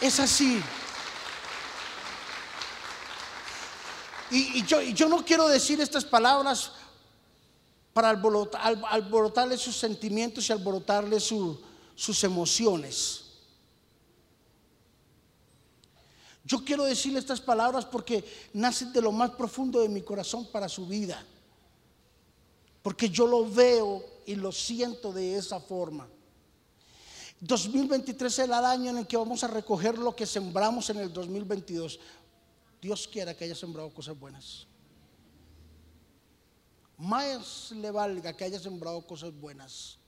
Es 0.00 0.20
así. 0.20 0.62
Y, 4.30 4.64
yo, 4.64 5.08
no 5.08 5.24
quiero 5.24 5.48
decir 5.48 5.80
estas 5.80 6.04
palabras 6.04 6.72
para 7.92 8.10
alborotarle 8.10 9.58
sus 9.58 9.76
sentimientos 9.76 10.48
y 10.48 10.52
alborotarle 10.52 11.18
sus 11.20 12.24
emociones. 12.24 13.30
Yo 16.44 16.64
quiero 16.64 16.84
decirle 16.84 17.18
estas 17.18 17.40
palabras 17.40 17.84
porque 17.84 18.24
nacen 18.54 18.92
de 18.92 19.02
lo 19.02 19.12
más 19.12 19.30
profundo 19.30 19.80
de 19.80 19.88
mi 19.88 20.02
corazón 20.02 20.46
para 20.50 20.68
su 20.68 20.86
vida. 20.86 21.24
Porque 22.82 23.08
yo 23.10 23.26
lo 23.26 23.48
veo 23.48 24.02
y 24.26 24.34
lo 24.34 24.50
siento 24.50 25.12
de 25.12 25.36
esa 25.36 25.60
forma. 25.60 26.08
2023 27.40 28.34
será 28.34 28.58
el 28.58 28.64
año 28.64 28.90
en 28.90 28.98
el 28.98 29.06
que 29.06 29.16
vamos 29.16 29.44
a 29.44 29.48
recoger 29.48 29.98
lo 29.98 30.14
que 30.14 30.26
sembramos 30.26 30.90
en 30.90 30.98
el 30.98 31.12
2022. 31.12 32.00
Dios 32.80 33.06
quiera 33.06 33.34
que 33.34 33.44
haya 33.44 33.54
sembrado 33.54 33.92
cosas 33.92 34.18
buenas. 34.18 34.66
Más 36.96 37.72
le 37.72 37.90
valga 37.90 38.36
que 38.36 38.44
haya 38.44 38.58
sembrado 38.58 39.06
cosas 39.06 39.32
buenas. 39.32 39.98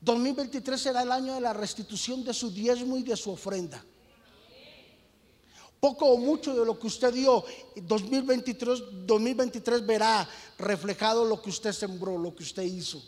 2023 0.00 0.80
será 0.80 1.02
el 1.02 1.12
año 1.12 1.34
de 1.34 1.40
la 1.40 1.52
restitución 1.52 2.24
de 2.24 2.32
su 2.32 2.50
diezmo 2.50 2.96
y 2.96 3.02
de 3.02 3.16
su 3.16 3.30
ofrenda. 3.30 3.84
Poco 5.80 6.06
o 6.06 6.18
mucho 6.18 6.54
de 6.54 6.64
lo 6.64 6.78
que 6.78 6.86
usted 6.86 7.12
dio, 7.12 7.42
2023, 7.76 9.06
2023 9.06 9.86
verá 9.86 10.28
reflejado 10.58 11.24
lo 11.24 11.40
que 11.40 11.48
usted 11.48 11.72
sembró, 11.72 12.18
lo 12.18 12.34
que 12.34 12.42
usted 12.42 12.62
hizo. 12.62 13.02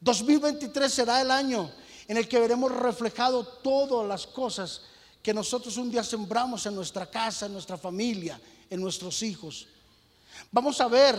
2023 0.00 0.92
será 0.92 1.20
el 1.20 1.30
año 1.30 1.70
en 2.10 2.16
el 2.16 2.26
que 2.26 2.40
veremos 2.40 2.72
reflejado 2.72 3.46
todas 3.46 4.04
las 4.04 4.26
cosas 4.26 4.82
que 5.22 5.32
nosotros 5.32 5.76
un 5.76 5.92
día 5.92 6.02
sembramos 6.02 6.66
en 6.66 6.74
nuestra 6.74 7.08
casa, 7.08 7.46
en 7.46 7.52
nuestra 7.52 7.78
familia, 7.78 8.40
en 8.68 8.80
nuestros 8.80 9.22
hijos. 9.22 9.68
Vamos 10.50 10.80
a 10.80 10.88
ver 10.88 11.14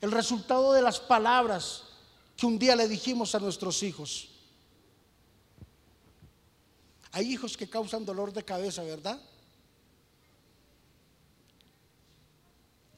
el 0.00 0.10
resultado 0.10 0.72
de 0.72 0.80
las 0.80 0.98
palabras 0.98 1.82
que 2.38 2.46
un 2.46 2.58
día 2.58 2.74
le 2.74 2.88
dijimos 2.88 3.34
a 3.34 3.38
nuestros 3.38 3.82
hijos. 3.82 4.30
Hay 7.12 7.34
hijos 7.34 7.58
que 7.58 7.68
causan 7.68 8.06
dolor 8.06 8.32
de 8.32 8.46
cabeza, 8.46 8.82
¿verdad? 8.82 9.20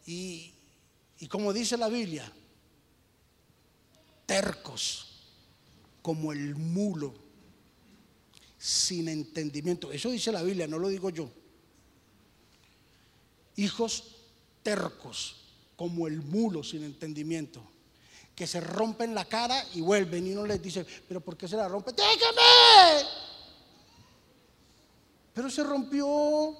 Y, 0.06 0.54
y 1.18 1.26
como 1.26 1.52
dice 1.52 1.76
la 1.76 1.88
Biblia, 1.88 2.32
tercos 4.26 5.05
como 6.06 6.30
el 6.30 6.54
mulo, 6.54 7.12
sin 8.56 9.08
entendimiento. 9.08 9.90
Eso 9.90 10.08
dice 10.08 10.30
la 10.30 10.44
Biblia, 10.44 10.68
no 10.68 10.78
lo 10.78 10.86
digo 10.86 11.10
yo. 11.10 11.28
Hijos 13.56 14.14
tercos, 14.62 15.34
como 15.74 16.06
el 16.06 16.22
mulo, 16.22 16.62
sin 16.62 16.84
entendimiento, 16.84 17.60
que 18.36 18.46
se 18.46 18.60
rompen 18.60 19.16
la 19.16 19.24
cara 19.24 19.66
y 19.74 19.80
vuelven 19.80 20.28
y 20.28 20.30
uno 20.30 20.46
les 20.46 20.62
dice, 20.62 20.86
pero 21.08 21.20
¿por 21.20 21.36
qué 21.36 21.48
se 21.48 21.56
la 21.56 21.66
rompe? 21.66 21.90
Déjame. 21.90 23.08
Pero 25.34 25.50
se 25.50 25.64
rompió. 25.64 26.56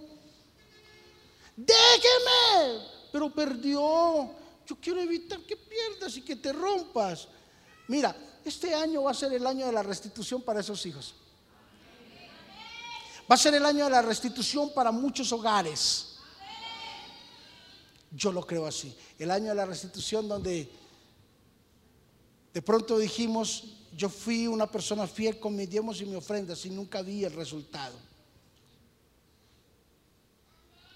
Déjeme. 1.55 2.85
Pero 3.13 3.33
perdió. 3.33 4.29
Yo 4.67 4.77
quiero 4.81 5.01
evitar 5.03 5.39
que 5.43 5.57
pierdas 5.57 6.17
y 6.17 6.23
que 6.23 6.35
te 6.35 6.53
rompas. 6.53 7.29
Mira, 7.89 8.17
este 8.45 8.75
año 8.75 9.03
va 9.03 9.13
a 9.13 9.15
ser 9.15 9.33
el 9.33 9.47
año 9.47 9.67
de 9.67 9.73
la 9.73 9.83
restitución 9.83 10.43
para 10.43 10.61
esos 10.61 10.85
hijos. 10.87 11.15
Va 13.31 13.35
a 13.35 13.39
ser 13.39 13.55
el 13.55 13.65
año 13.65 13.85
de 13.85 13.91
la 13.91 14.03
restitución 14.03 14.73
para 14.73 14.93
muchos 14.93 15.33
hogares. 15.33 16.17
Yo 18.11 18.33
lo 18.33 18.47
creo 18.47 18.67
así. 18.67 18.97
El 19.19 19.31
año 19.31 19.49
de 19.49 19.55
la 19.55 19.67
restitución 19.67 20.29
donde 20.29 20.71
de 22.53 22.63
pronto 22.63 22.99
dijimos, 22.99 23.65
yo 23.95 24.09
fui 24.09 24.47
una 24.47 24.71
persona 24.71 25.07
fiel 25.07 25.39
con 25.39 25.55
mis 25.55 25.69
diezmos 25.69 26.01
y 26.01 26.07
mi 26.07 26.15
ofrendas 26.15 26.65
y 26.67 26.71
nunca 26.71 27.03
vi 27.03 27.25
el 27.25 27.33
resultado. 27.33 27.97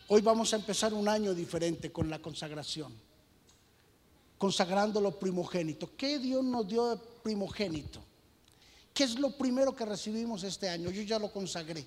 Hoy 0.09 0.23
vamos 0.23 0.52
a 0.52 0.56
empezar 0.56 0.94
un 0.94 1.09
año 1.09 1.35
diferente 1.35 1.92
con 1.92 2.09
la 2.09 2.20
consagración 2.20 3.10
consagrando 4.40 5.02
lo 5.02 5.18
primogénito. 5.18 5.94
¿Qué 5.99 6.18
Dios 6.18 6.42
nos 6.42 6.66
dio 6.66 6.87
de 6.87 6.97
primogénito? 7.23 8.00
¿Qué 8.94 9.05
es 9.05 9.18
lo 9.18 9.37
primero 9.37 9.76
que 9.76 9.85
recibimos 9.85 10.42
este 10.44 10.66
año? 10.66 10.88
Yo 10.88 11.03
ya 11.03 11.18
lo 11.18 11.31
consagré. 11.31 11.87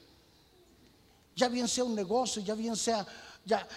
Ya 1.36 1.50
bien 1.50 1.68
sea 1.68 1.84
un 1.84 1.96
negocio, 1.96 2.44
ya 2.44 2.54
bien 2.54 2.76
sea, 2.76 3.08
ya, 3.44 3.68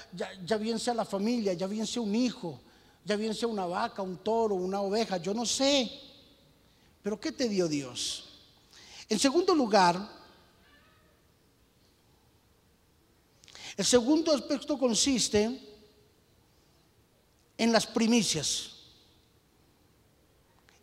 ya, 0.45 0.59
bien 0.59 0.79
sea 0.79 0.93
la 0.93 1.07
familia, 1.07 1.55
ya 1.55 1.67
bien 1.67 1.87
sea 1.87 2.03
un 2.03 2.15
hijo, 2.15 2.61
ya 3.03 3.17
bien 3.17 3.35
sea 3.35 3.49
una 3.49 3.65
vaca, 3.65 4.03
un 4.03 4.19
toro, 4.19 4.57
una 4.57 4.83
oveja, 4.83 5.17
yo 5.17 5.33
no 5.33 5.47
sé. 5.47 5.91
Pero 7.03 7.19
¿qué 7.19 7.33
te 7.33 7.49
dio 7.49 7.69
Dios? 7.69 8.29
En 9.09 9.19
segundo 9.19 9.55
lugar, 9.55 10.07
el 13.75 13.85
segundo 13.87 14.35
aspecto 14.35 14.79
consiste 14.79 15.76
en 17.59 17.73
las 17.73 17.87
primicias. 17.87 18.71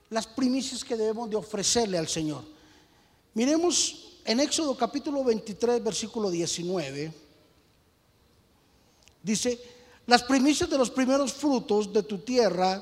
Las 0.10 0.28
primicias 0.28 0.84
que 0.84 0.96
debemos 0.96 1.30
de 1.30 1.36
ofrecerle 1.36 1.98
al 1.98 2.08
Señor. 2.08 2.44
Miremos 3.34 4.20
en 4.26 4.40
Éxodo 4.40 4.78
capítulo 4.78 5.24
23, 5.24 5.84
versículo 5.84 6.30
19. 6.30 7.14
Dice, 9.22 9.60
las 10.06 10.24
primicias 10.24 10.70
de 10.70 10.78
los 10.78 10.92
primeros 10.92 11.34
frutos 11.34 11.92
de 11.92 12.04
tu 12.04 12.20
tierra 12.20 12.82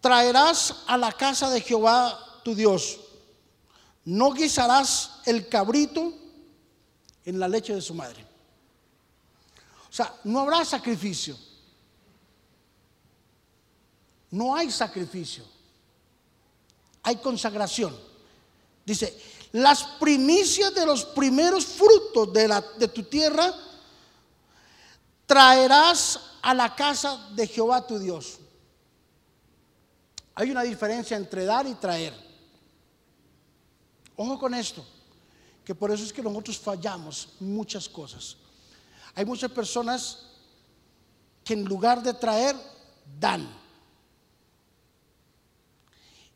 traerás 0.00 0.84
a 0.86 0.96
la 0.96 1.12
casa 1.12 1.50
de 1.50 1.60
Jehová 1.60 2.18
tu 2.42 2.54
Dios. 2.54 2.98
No 4.04 4.32
guisarás 4.32 5.20
el 5.26 5.48
cabrito 5.48 6.12
en 7.24 7.40
la 7.40 7.48
leche 7.48 7.74
de 7.74 7.82
su 7.82 7.92
madre. 7.92 8.24
O 9.90 9.92
sea, 9.92 10.14
no 10.24 10.40
habrá 10.40 10.64
sacrificio. 10.64 11.36
No 14.36 14.54
hay 14.54 14.70
sacrificio, 14.70 15.44
hay 17.02 17.16
consagración. 17.16 17.98
Dice, 18.84 19.18
las 19.52 19.82
primicias 19.98 20.74
de 20.74 20.84
los 20.84 21.06
primeros 21.06 21.64
frutos 21.64 22.30
de, 22.34 22.88
tu 22.88 23.02
tierra 23.04 23.50
traerás 25.24 26.20
a 26.42 26.52
la 26.52 26.76
casa 26.76 27.30
de 27.34 27.46
Jehová 27.46 27.86
tu 27.86 27.98
Dios. 27.98 28.38
Hay 30.34 30.50
una 30.50 30.64
diferencia 30.64 31.16
entre 31.16 31.46
dar 31.46 31.66
y 31.66 31.72
traer. 31.72 32.12
Ojo 34.16 34.38
con 34.38 34.52
esto, 34.52 34.86
que 35.64 35.74
por 35.74 35.90
eso 35.90 36.04
es 36.04 36.12
que 36.12 36.22
nosotros 36.22 36.58
fallamos 36.58 37.30
muchas 37.40 37.88
cosas. 37.88 38.36
Hay 39.14 39.24
muchas 39.24 39.50
personas 39.50 40.26
que 41.42 41.54
en 41.54 41.64
lugar 41.64 42.02
de 42.02 42.12
traer, 42.12 42.54
dan. 43.18 43.64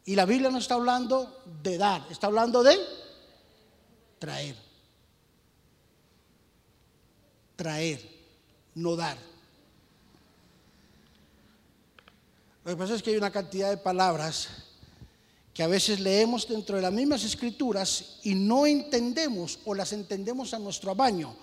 Y 0.04 0.14
la 0.14 0.24
Biblia 0.24 0.50
no 0.50 0.58
está 0.58 0.74
hablando 0.74 1.42
de 1.62 1.78
dar, 1.78 2.06
está 2.10 2.26
hablando 2.26 2.62
de 2.62 2.78
traer. 4.18 4.56
Traer, 7.56 8.00
no 8.74 8.96
dar. 8.96 9.18
Lo 12.64 12.72
que 12.72 12.76
pasa 12.76 12.94
es 12.94 13.02
que 13.02 13.10
hay 13.10 13.16
una 13.16 13.30
cantidad 13.30 13.70
de 13.70 13.76
palabras 13.76 14.48
que 15.52 15.62
a 15.62 15.66
veces 15.66 16.00
leemos 16.00 16.46
dentro 16.48 16.76
de 16.76 16.82
las 16.82 16.92
mismas 16.92 17.24
escrituras 17.24 18.18
y 18.22 18.34
no 18.34 18.66
entendemos 18.66 19.58
o 19.64 19.74
las 19.74 19.92
entendemos 19.92 20.54
a 20.54 20.58
nuestro 20.58 20.94
baño. 20.94 21.34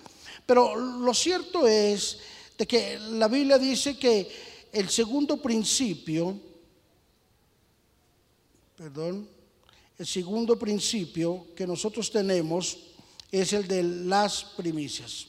Pero 0.46 0.76
lo 0.76 1.14
cierto 1.14 1.68
es 1.68 2.20
de 2.58 2.66
que 2.66 2.98
la 3.00 3.28
Biblia 3.28 3.58
dice 3.58 3.98
que 3.98 4.30
el 4.72 4.90
segundo 4.90 5.42
principio 5.42 6.40
perdón, 8.78 9.28
el 9.98 10.06
segundo 10.06 10.58
principio 10.58 11.48
que 11.56 11.66
nosotros 11.66 12.12
tenemos 12.12 12.78
es 13.32 13.52
el 13.54 13.68
de 13.68 13.82
las 13.82 14.44
primicias. 14.44 15.28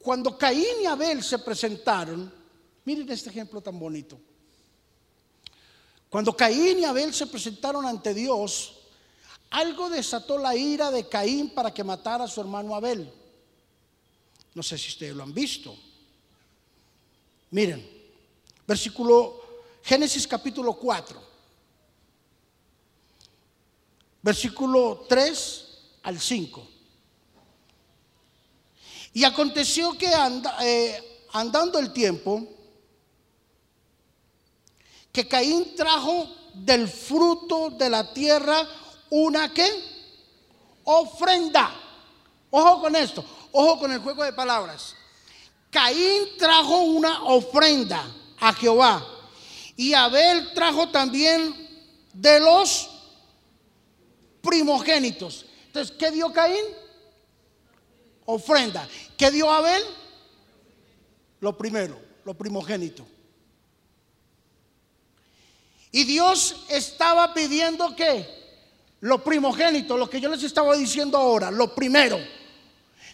Cuando 0.00 0.36
Caín 0.36 0.82
y 0.82 0.86
Abel 0.86 1.22
se 1.22 1.38
presentaron, 1.38 2.32
miren 2.84 3.08
este 3.08 3.30
ejemplo 3.30 3.60
tan 3.60 3.78
bonito. 3.78 4.18
Cuando 6.10 6.36
Caín 6.36 6.80
y 6.80 6.84
Abel 6.84 7.14
se 7.14 7.28
presentaron 7.28 7.86
ante 7.86 8.12
Dios, 8.12 8.80
algo 9.50 9.88
desató 9.88 10.36
la 10.36 10.56
ira 10.56 10.90
de 10.90 11.08
Caín 11.08 11.50
para 11.50 11.72
que 11.72 11.84
matara 11.84 12.24
a 12.24 12.28
su 12.28 12.40
hermano 12.40 12.74
Abel. 12.74 13.12
No 14.54 14.62
sé 14.64 14.76
si 14.76 14.88
ustedes 14.88 15.14
lo 15.14 15.22
han 15.22 15.32
visto. 15.32 15.76
Miren, 17.52 17.86
versículo 18.66 19.40
Génesis 19.82 20.26
capítulo 20.26 20.72
4, 20.72 21.22
versículo 24.22 25.04
3 25.06 25.68
al 26.02 26.18
5. 26.18 26.68
Y 29.12 29.24
aconteció 29.24 29.98
que 29.98 30.10
eh, 30.62 31.26
andando 31.34 31.78
el 31.78 31.92
tiempo, 31.92 32.42
que 35.12 35.28
Caín 35.28 35.76
trajo 35.76 36.26
del 36.54 36.88
fruto 36.88 37.68
de 37.68 37.90
la 37.90 38.14
tierra 38.14 38.66
una 39.10 39.52
que 39.52 39.68
ofrenda. 40.84 41.70
Ojo 42.50 42.80
con 42.80 42.96
esto, 42.96 43.22
ojo 43.52 43.78
con 43.78 43.92
el 43.92 43.98
juego 43.98 44.24
de 44.24 44.32
palabras. 44.32 44.96
Caín 45.72 46.36
trajo 46.36 46.82
una 46.82 47.24
ofrenda 47.24 48.04
a 48.38 48.52
Jehová 48.52 49.02
y 49.74 49.94
Abel 49.94 50.52
trajo 50.52 50.90
también 50.90 51.56
de 52.12 52.40
los 52.40 52.90
primogénitos. 54.42 55.46
Entonces, 55.68 55.96
¿qué 55.98 56.10
dio 56.10 56.30
Caín? 56.30 56.62
Ofrenda. 58.26 58.86
¿Qué 59.16 59.30
dio 59.30 59.50
Abel? 59.50 59.82
Lo 61.40 61.56
primero, 61.56 61.98
lo 62.26 62.34
primogénito. 62.34 63.06
Y 65.90 66.04
Dios 66.04 66.66
estaba 66.68 67.32
pidiendo 67.32 67.96
que 67.96 68.26
lo 69.00 69.24
primogénito, 69.24 69.96
lo 69.96 70.10
que 70.10 70.20
yo 70.20 70.28
les 70.28 70.42
estaba 70.42 70.76
diciendo 70.76 71.16
ahora, 71.16 71.50
lo 71.50 71.74
primero. 71.74 72.18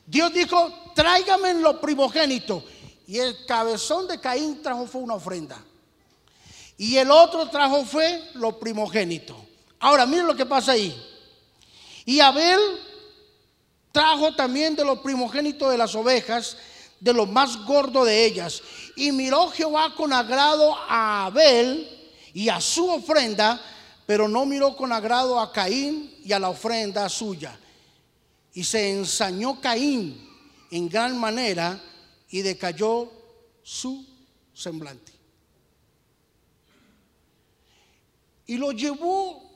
Dios 0.08 0.32
dijo, 0.32 0.72
tráigame 0.94 1.54
lo 1.54 1.80
primogénito. 1.80 2.64
Y 3.06 3.18
el 3.18 3.44
cabezón 3.44 4.08
de 4.08 4.18
Caín 4.18 4.62
trajo 4.62 4.86
fue 4.86 5.02
una 5.02 5.14
ofrenda. 5.14 5.62
Y 6.78 6.96
el 6.96 7.10
otro 7.10 7.48
trajo 7.50 7.84
fue 7.84 8.30
lo 8.34 8.58
primogénito. 8.58 9.36
Ahora, 9.80 10.06
miren 10.06 10.26
lo 10.26 10.34
que 10.34 10.46
pasa 10.46 10.72
ahí. 10.72 10.96
Y 12.06 12.20
Abel 12.20 12.58
trajo 13.92 14.34
también 14.34 14.74
de 14.74 14.84
lo 14.84 15.02
primogénito 15.02 15.68
de 15.68 15.76
las 15.76 15.94
ovejas, 15.94 16.56
de 17.00 17.12
lo 17.12 17.26
más 17.26 17.64
gordo 17.66 18.04
de 18.04 18.24
ellas. 18.24 18.62
Y 18.96 19.12
miró 19.12 19.50
Jehová 19.50 19.94
con 19.94 20.12
agrado 20.14 20.74
a 20.88 21.26
Abel 21.26 21.86
y 22.32 22.48
a 22.48 22.62
su 22.62 22.88
ofrenda, 22.88 23.60
pero 24.06 24.26
no 24.26 24.46
miró 24.46 24.74
con 24.74 24.90
agrado 24.90 25.38
a 25.38 25.52
Caín 25.52 26.14
y 26.24 26.32
a 26.32 26.38
la 26.38 26.48
ofrenda 26.48 27.08
suya. 27.10 27.58
Y 28.58 28.64
se 28.64 28.90
ensañó 28.90 29.60
Caín 29.60 30.20
en 30.72 30.88
gran 30.88 31.16
manera 31.16 31.80
y 32.28 32.42
decayó 32.42 33.08
su 33.62 34.04
semblante. 34.52 35.12
Y 38.48 38.56
lo 38.56 38.72
llevó 38.72 39.48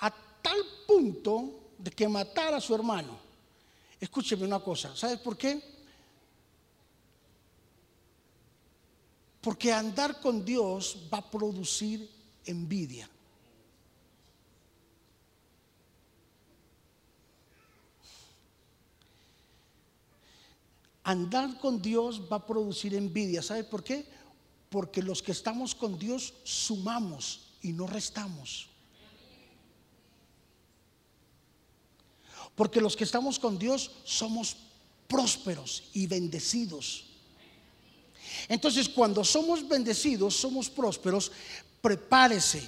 a 0.00 0.10
tal 0.42 0.58
punto 0.86 1.70
de 1.78 1.92
que 1.92 2.06
matara 2.06 2.58
a 2.58 2.60
su 2.60 2.74
hermano. 2.74 3.18
Escúcheme 3.98 4.44
una 4.44 4.60
cosa, 4.60 4.94
¿sabes 4.94 5.18
por 5.20 5.34
qué? 5.34 5.58
Porque 9.40 9.72
andar 9.72 10.20
con 10.20 10.44
Dios 10.44 11.08
va 11.10 11.16
a 11.16 11.30
producir 11.30 12.06
envidia. 12.44 13.08
Andar 21.04 21.58
con 21.58 21.82
Dios 21.82 22.22
va 22.30 22.36
a 22.36 22.46
producir 22.46 22.94
envidia. 22.94 23.42
¿Sabe 23.42 23.64
por 23.64 23.82
qué? 23.82 24.06
Porque 24.70 25.02
los 25.02 25.22
que 25.22 25.32
estamos 25.32 25.74
con 25.74 25.98
Dios 25.98 26.34
sumamos 26.44 27.48
y 27.60 27.72
no 27.72 27.86
restamos. 27.86 28.68
Porque 32.54 32.80
los 32.80 32.96
que 32.96 33.04
estamos 33.04 33.38
con 33.38 33.58
Dios 33.58 33.90
somos 34.04 34.56
prósperos 35.08 35.84
y 35.92 36.06
bendecidos. 36.06 37.06
Entonces, 38.48 38.88
cuando 38.88 39.24
somos 39.24 39.66
bendecidos, 39.66 40.36
somos 40.36 40.70
prósperos, 40.70 41.32
prepárese, 41.80 42.62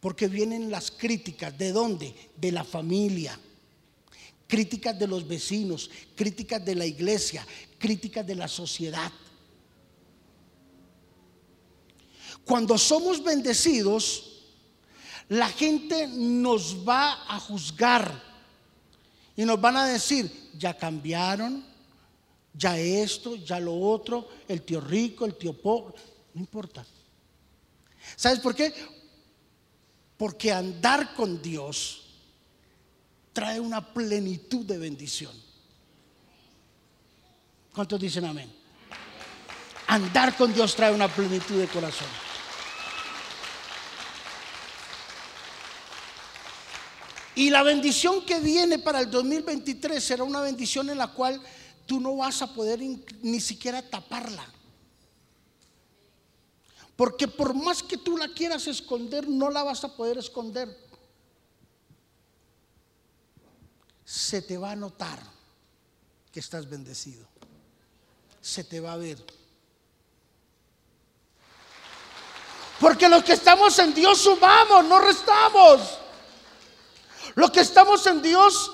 porque 0.00 0.28
vienen 0.28 0.70
las 0.70 0.90
críticas. 0.90 1.56
¿De 1.56 1.72
dónde? 1.72 2.14
De 2.36 2.50
la 2.50 2.64
familia. 2.64 3.38
Críticas 4.50 4.98
de 4.98 5.06
los 5.06 5.28
vecinos, 5.28 5.88
críticas 6.16 6.64
de 6.64 6.74
la 6.74 6.84
iglesia, 6.84 7.46
críticas 7.78 8.26
de 8.26 8.34
la 8.34 8.48
sociedad. 8.48 9.12
Cuando 12.44 12.76
somos 12.76 13.22
bendecidos, 13.22 14.42
la 15.28 15.48
gente 15.50 16.08
nos 16.08 16.76
va 16.86 17.32
a 17.32 17.38
juzgar 17.38 18.20
y 19.36 19.44
nos 19.44 19.60
van 19.60 19.76
a 19.76 19.86
decir, 19.86 20.50
ya 20.58 20.76
cambiaron, 20.76 21.64
ya 22.52 22.76
esto, 22.76 23.36
ya 23.36 23.60
lo 23.60 23.78
otro, 23.78 24.28
el 24.48 24.62
tío 24.62 24.80
rico, 24.80 25.26
el 25.26 25.36
tío 25.36 25.52
pobre, 25.52 25.94
no 26.34 26.40
importa. 26.40 26.84
¿Sabes 28.16 28.40
por 28.40 28.56
qué? 28.56 28.74
Porque 30.16 30.50
andar 30.50 31.14
con 31.14 31.40
Dios 31.40 31.99
trae 33.32 33.60
una 33.60 33.92
plenitud 33.92 34.64
de 34.64 34.78
bendición. 34.78 35.32
¿Cuántos 37.72 38.00
dicen 38.00 38.24
amén? 38.24 38.52
Andar 39.86 40.36
con 40.36 40.52
Dios 40.52 40.74
trae 40.74 40.92
una 40.92 41.08
plenitud 41.08 41.58
de 41.58 41.66
corazón. 41.68 42.08
Y 47.34 47.50
la 47.50 47.62
bendición 47.62 48.24
que 48.26 48.38
viene 48.40 48.78
para 48.78 49.00
el 49.00 49.10
2023 49.10 50.02
será 50.02 50.24
una 50.24 50.40
bendición 50.40 50.90
en 50.90 50.98
la 50.98 51.08
cual 51.08 51.40
tú 51.86 52.00
no 52.00 52.16
vas 52.16 52.42
a 52.42 52.52
poder 52.52 52.80
ni 53.22 53.40
siquiera 53.40 53.82
taparla. 53.82 54.46
Porque 56.96 57.26
por 57.26 57.54
más 57.54 57.82
que 57.82 57.96
tú 57.96 58.18
la 58.18 58.28
quieras 58.28 58.66
esconder, 58.66 59.26
no 59.26 59.48
la 59.48 59.62
vas 59.62 59.82
a 59.84 59.96
poder 59.96 60.18
esconder. 60.18 60.68
Se 64.10 64.42
te 64.42 64.58
va 64.58 64.72
a 64.72 64.76
notar 64.76 65.20
que 66.32 66.40
estás 66.40 66.68
bendecido. 66.68 67.24
Se 68.40 68.64
te 68.64 68.80
va 68.80 68.94
a 68.94 68.96
ver. 68.96 69.24
Porque 72.80 73.08
los 73.08 73.22
que 73.22 73.34
estamos 73.34 73.78
en 73.78 73.94
Dios 73.94 74.20
sumamos, 74.20 74.84
no 74.86 74.98
restamos. 74.98 75.80
Los 77.36 77.52
que 77.52 77.60
estamos 77.60 78.04
en 78.08 78.20
Dios 78.20 78.72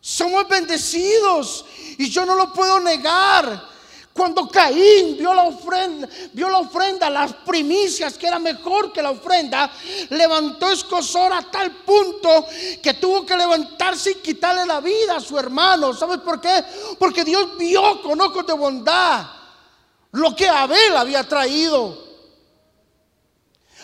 somos 0.00 0.48
bendecidos. 0.48 1.64
Y 1.98 2.08
yo 2.08 2.24
no 2.24 2.36
lo 2.36 2.52
puedo 2.52 2.78
negar. 2.78 3.69
Cuando 4.12 4.48
Caín 4.48 5.16
vio 5.16 5.32
la 5.32 5.44
ofrenda, 5.44 6.08
vio 6.32 6.50
la 6.50 6.58
ofrenda, 6.58 7.08
las 7.08 7.32
primicias 7.32 8.18
que 8.18 8.26
era 8.26 8.38
mejor 8.38 8.92
que 8.92 9.02
la 9.02 9.10
ofrenda, 9.10 9.70
levantó 10.10 10.70
escosor 10.70 11.32
a 11.32 11.42
tal 11.42 11.70
punto 11.84 12.46
que 12.82 12.94
tuvo 12.94 13.24
que 13.24 13.36
levantarse 13.36 14.10
y 14.10 14.14
quitarle 14.16 14.66
la 14.66 14.80
vida 14.80 15.16
a 15.16 15.20
su 15.20 15.38
hermano. 15.38 15.94
¿Sabes 15.94 16.18
por 16.18 16.40
qué? 16.40 16.64
Porque 16.98 17.24
Dios 17.24 17.56
vio 17.56 18.02
con 18.02 18.20
ojos 18.20 18.44
de 18.46 18.52
bondad 18.52 19.26
lo 20.12 20.34
que 20.34 20.48
Abel 20.48 20.96
había 20.96 21.26
traído. 21.26 22.10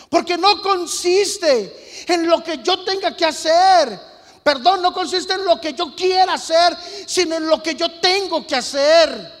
Porque 0.09 0.37
no 0.37 0.61
consiste 0.61 2.05
en 2.07 2.27
lo 2.27 2.43
que 2.43 2.59
yo 2.63 2.83
tenga 2.83 3.15
que 3.15 3.25
hacer. 3.25 3.99
Perdón, 4.43 4.81
no 4.81 4.93
consiste 4.93 5.33
en 5.33 5.45
lo 5.45 5.59
que 5.59 5.73
yo 5.73 5.95
quiera 5.95 6.33
hacer, 6.33 6.77
sino 7.05 7.35
en 7.35 7.47
lo 7.47 7.61
que 7.61 7.75
yo 7.75 7.99
tengo 7.99 8.45
que 8.45 8.55
hacer. 8.55 9.36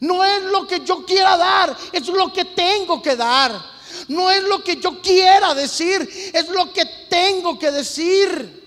No 0.00 0.24
es 0.24 0.42
lo 0.44 0.66
que 0.66 0.84
yo 0.84 1.04
quiera 1.04 1.36
dar, 1.36 1.76
es 1.92 2.06
lo 2.08 2.32
que 2.32 2.44
tengo 2.44 3.02
que 3.02 3.16
dar. 3.16 3.78
No 4.08 4.30
es 4.30 4.42
lo 4.44 4.62
que 4.62 4.76
yo 4.76 5.00
quiera 5.02 5.54
decir, 5.54 6.08
es 6.32 6.48
lo 6.48 6.72
que 6.72 6.84
tengo 7.08 7.58
que 7.58 7.70
decir. 7.70 8.58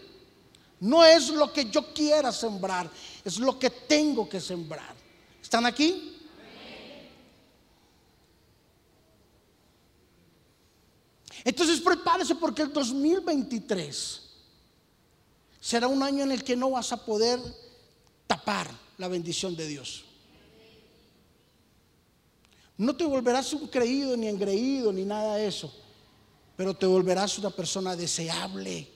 No 0.82 1.06
es 1.06 1.30
lo 1.30 1.54
que 1.54 1.70
yo 1.70 1.94
quiera 1.94 2.32
sembrar, 2.32 2.90
es 3.24 3.38
lo 3.38 3.58
que 3.58 3.70
tengo 3.70 4.28
que 4.28 4.42
sembrar. 4.42 4.96
¿Están 5.42 5.66
aquí? 5.66 6.18
Entonces 11.44 11.80
prepárese 11.80 12.36
porque 12.36 12.64
el 12.64 12.74
2023 12.74 14.22
será 15.60 15.88
un 15.88 16.04
año 16.04 16.24
en 16.24 16.32
el 16.32 16.44
que 16.44 16.56
no 16.56 16.72
vas 16.72 16.92
a 16.92 17.06
poder 17.06 17.40
tapar 18.28 18.70
la 18.98 19.08
bendición 19.08 19.56
de 19.56 19.68
Dios. 19.68 20.06
No 22.82 22.96
te 22.96 23.06
volverás 23.06 23.54
un 23.54 23.68
creído 23.68 24.18
ni 24.18 24.28
engreído 24.28 24.92
ni 24.92 25.06
nada 25.06 25.36
de 25.36 25.46
eso, 25.46 25.72
pero 26.58 26.74
te 26.74 26.88
volverás 26.88 27.38
una 27.38 27.52
persona 27.52 27.96
deseable. 27.96 28.88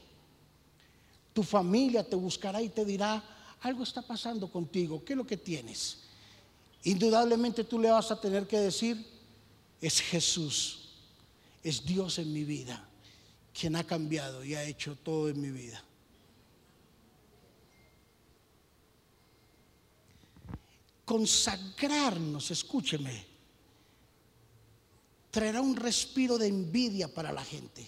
Tu 1.32 1.44
familia 1.44 2.04
te 2.04 2.16
buscará 2.16 2.64
y 2.64 2.70
te 2.70 2.84
dirá, 2.84 3.24
algo 3.62 3.84
está 3.84 4.02
pasando 4.02 4.52
contigo, 4.52 5.06
¿qué 5.06 5.14
es 5.14 5.18
lo 5.18 5.28
que 5.28 5.38
tienes? 5.38 6.00
Indudablemente 6.84 7.64
tú 7.64 7.78
le 7.78 7.92
vas 7.92 8.10
a 8.10 8.20
tener 8.20 8.48
que 8.48 8.58
decir, 8.58 9.06
es 9.80 10.02
Jesús, 10.02 10.96
es 11.62 11.86
Dios 11.86 12.18
en 12.18 12.34
mi 12.34 12.44
vida, 12.44 12.90
quien 13.54 13.76
ha 13.76 13.84
cambiado 13.84 14.44
y 14.44 14.56
ha 14.56 14.64
hecho 14.64 14.96
todo 14.96 15.30
en 15.30 15.40
mi 15.40 15.52
vida. 15.52 15.84
Consagrarnos, 21.06 22.50
escúcheme 22.50 23.35
traerá 25.36 25.60
un 25.60 25.76
respiro 25.76 26.38
de 26.38 26.48
envidia 26.48 27.14
para 27.14 27.34
la 27.34 27.44
gente. 27.44 27.86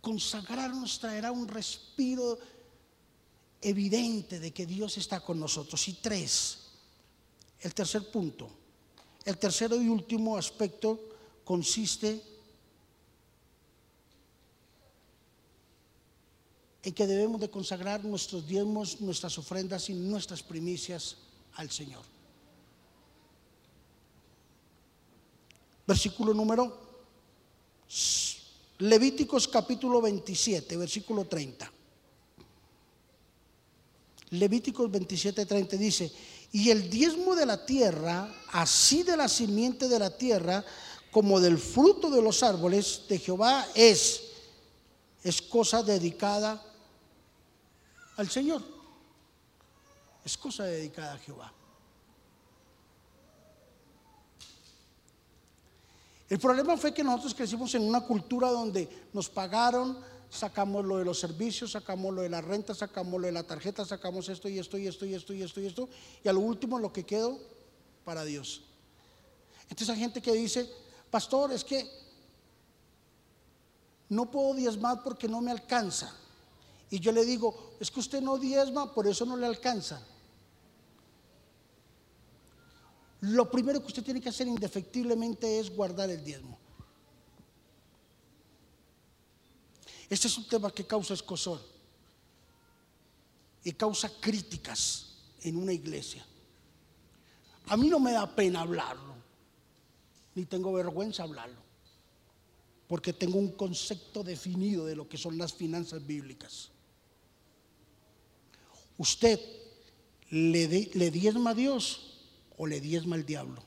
Consagrarnos 0.00 1.00
traerá 1.00 1.32
un 1.32 1.48
respiro 1.48 2.38
evidente 3.60 4.38
de 4.38 4.52
que 4.52 4.64
Dios 4.64 4.96
está 4.96 5.18
con 5.18 5.40
nosotros. 5.40 5.88
Y 5.88 5.94
tres, 5.94 6.70
el 7.58 7.74
tercer 7.74 8.08
punto, 8.12 8.48
el 9.24 9.36
tercero 9.36 9.82
y 9.82 9.88
último 9.88 10.38
aspecto 10.38 11.00
consiste 11.42 12.22
en 16.84 16.94
que 16.94 17.06
debemos 17.08 17.40
de 17.40 17.50
consagrar 17.50 18.04
nuestros 18.04 18.46
diezmos, 18.46 19.00
nuestras 19.00 19.36
ofrendas 19.36 19.90
y 19.90 19.94
nuestras 19.94 20.44
primicias 20.44 21.16
al 21.56 21.72
Señor. 21.72 22.19
Versículo 25.90 26.32
número 26.32 26.78
Levíticos 28.78 29.48
capítulo 29.48 30.00
27, 30.00 30.76
versículo 30.76 31.24
30. 31.24 31.68
Levíticos 34.30 34.88
27, 34.88 35.44
30 35.44 35.76
dice, 35.76 36.12
y 36.52 36.70
el 36.70 36.88
diezmo 36.88 37.34
de 37.34 37.44
la 37.44 37.66
tierra, 37.66 38.32
así 38.52 39.02
de 39.02 39.16
la 39.16 39.26
simiente 39.26 39.88
de 39.88 39.98
la 39.98 40.16
tierra, 40.16 40.64
como 41.10 41.40
del 41.40 41.58
fruto 41.58 42.08
de 42.08 42.22
los 42.22 42.44
árboles 42.44 43.02
de 43.08 43.18
Jehová 43.18 43.66
es, 43.74 44.22
es 45.24 45.42
cosa 45.42 45.82
dedicada 45.82 46.62
al 48.16 48.30
Señor. 48.30 48.62
Es 50.24 50.38
cosa 50.38 50.62
dedicada 50.66 51.14
a 51.14 51.18
Jehová. 51.18 51.52
El 56.30 56.38
problema 56.38 56.76
fue 56.76 56.94
que 56.94 57.02
nosotros 57.02 57.34
crecimos 57.34 57.74
en 57.74 57.82
una 57.82 58.02
cultura 58.02 58.50
donde 58.50 58.88
nos 59.12 59.28
pagaron, 59.28 59.98
sacamos 60.30 60.84
lo 60.84 60.98
de 60.98 61.04
los 61.04 61.18
servicios, 61.18 61.72
sacamos 61.72 62.14
lo 62.14 62.22
de 62.22 62.28
la 62.28 62.40
renta, 62.40 62.72
sacamos 62.72 63.20
lo 63.20 63.26
de 63.26 63.32
la 63.32 63.42
tarjeta, 63.42 63.84
sacamos 63.84 64.28
esto 64.28 64.48
y 64.48 64.60
esto 64.60 64.78
y 64.78 64.86
esto 64.86 65.04
y 65.04 65.14
esto 65.14 65.34
y 65.34 65.42
esto 65.42 65.60
y 65.60 65.66
esto, 65.66 65.88
y 66.22 66.28
a 66.28 66.32
lo 66.32 66.38
último 66.38 66.78
lo 66.78 66.92
que 66.92 67.04
quedó 67.04 67.36
para 68.04 68.24
Dios. 68.24 68.62
Entonces 69.62 69.90
hay 69.90 69.98
gente 69.98 70.22
que 70.22 70.32
dice, 70.32 70.70
pastor, 71.10 71.50
es 71.50 71.64
que 71.64 71.84
no 74.08 74.30
puedo 74.30 74.54
diezmar 74.54 75.02
porque 75.02 75.26
no 75.26 75.40
me 75.40 75.50
alcanza. 75.50 76.14
Y 76.90 77.00
yo 77.00 77.10
le 77.10 77.24
digo, 77.24 77.72
es 77.80 77.90
que 77.90 77.98
usted 77.98 78.20
no 78.20 78.38
diezma, 78.38 78.94
por 78.94 79.08
eso 79.08 79.24
no 79.24 79.36
le 79.36 79.46
alcanza. 79.46 80.00
Lo 83.20 83.50
primero 83.50 83.80
que 83.80 83.88
usted 83.88 84.02
tiene 84.02 84.20
que 84.20 84.30
hacer 84.30 84.46
indefectiblemente 84.46 85.60
es 85.60 85.74
guardar 85.74 86.08
el 86.10 86.24
diezmo. 86.24 86.58
Este 90.08 90.26
es 90.26 90.38
un 90.38 90.48
tema 90.48 90.72
que 90.72 90.86
causa 90.86 91.14
escosor 91.14 91.60
y 93.62 93.72
causa 93.72 94.10
críticas 94.20 95.18
en 95.42 95.56
una 95.56 95.72
iglesia. 95.72 96.24
A 97.66 97.76
mí 97.76 97.88
no 97.88 98.00
me 98.00 98.12
da 98.12 98.34
pena 98.34 98.62
hablarlo, 98.62 99.14
ni 100.34 100.46
tengo 100.46 100.72
vergüenza 100.72 101.22
hablarlo, 101.22 101.60
porque 102.88 103.12
tengo 103.12 103.38
un 103.38 103.52
concepto 103.52 104.24
definido 104.24 104.86
de 104.86 104.96
lo 104.96 105.08
que 105.08 105.18
son 105.18 105.38
las 105.38 105.52
finanzas 105.52 106.04
bíblicas. 106.04 106.70
Usted 108.98 109.38
le, 110.30 110.90
le 110.92 111.10
diezma 111.10 111.50
a 111.50 111.54
Dios 111.54 112.09
o 112.60 112.66
le 112.66 112.78
diezma 112.78 113.16
el 113.16 113.24
diablo. 113.24 113.62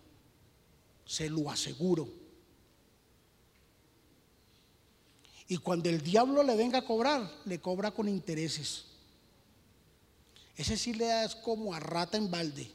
Se 1.03 1.27
lo 1.27 1.49
aseguro. 1.49 2.07
Y 5.47 5.57
cuando 5.57 5.89
el 5.89 6.03
diablo 6.03 6.43
le 6.43 6.55
venga 6.55 6.77
a 6.77 6.85
cobrar, 6.85 7.27
le 7.45 7.59
cobra 7.59 7.89
con 7.89 8.07
intereses. 8.07 8.85
Ese 10.55 10.77
sí 10.77 10.93
le 10.93 11.07
da 11.07 11.23
es 11.23 11.33
como 11.33 11.73
a 11.73 11.79
rata 11.79 12.17
en 12.17 12.29
balde. 12.29 12.69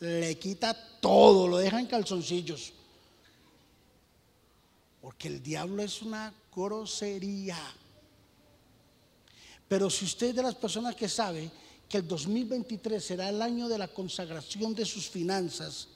Le 0.00 0.38
quita 0.38 0.74
todo, 1.00 1.46
lo 1.46 1.58
deja 1.58 1.78
en 1.78 1.86
calzoncillos. 1.86 2.72
Porque 5.02 5.28
el 5.28 5.42
diablo 5.42 5.82
es 5.82 6.00
una 6.00 6.32
grosería. 6.56 7.58
Pero 9.68 9.90
si 9.90 10.06
usted 10.06 10.28
es 10.28 10.36
de 10.36 10.42
las 10.44 10.54
personas 10.54 10.96
que 10.96 11.10
sabe 11.10 11.50
que 11.88 11.98
el 11.98 12.06
2023 12.06 13.02
será 13.02 13.28
el 13.28 13.40
año 13.40 13.68
de 13.68 13.78
la 13.78 13.88
consagración 13.88 14.74
de 14.74 14.84
sus 14.84 15.08
finanzas, 15.08 15.88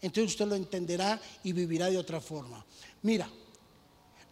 entonces 0.00 0.32
usted 0.32 0.46
lo 0.46 0.54
entenderá 0.54 1.20
y 1.42 1.52
vivirá 1.52 1.90
de 1.90 1.98
otra 1.98 2.20
forma. 2.20 2.64
Mira, 3.02 3.28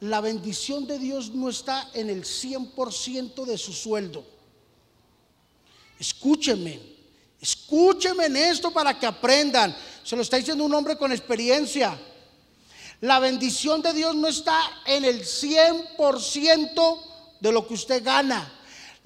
la 0.00 0.20
bendición 0.20 0.86
de 0.86 0.98
Dios 0.98 1.30
no 1.30 1.48
está 1.48 1.90
en 1.94 2.10
el 2.10 2.22
100% 2.22 3.44
de 3.44 3.58
su 3.58 3.72
sueldo. 3.72 4.24
Escúcheme, 5.98 6.80
escúcheme 7.40 8.26
en 8.26 8.36
esto 8.36 8.72
para 8.72 8.96
que 8.96 9.06
aprendan. 9.06 9.76
Se 10.04 10.14
lo 10.14 10.22
está 10.22 10.36
diciendo 10.36 10.64
un 10.64 10.74
hombre 10.74 10.96
con 10.96 11.10
experiencia. 11.10 11.98
La 13.00 13.18
bendición 13.18 13.82
de 13.82 13.92
Dios 13.92 14.14
no 14.14 14.28
está 14.28 14.60
en 14.86 15.04
el 15.04 15.22
100% 15.22 17.00
de 17.40 17.52
lo 17.52 17.66
que 17.66 17.74
usted 17.74 18.04
gana 18.04 18.55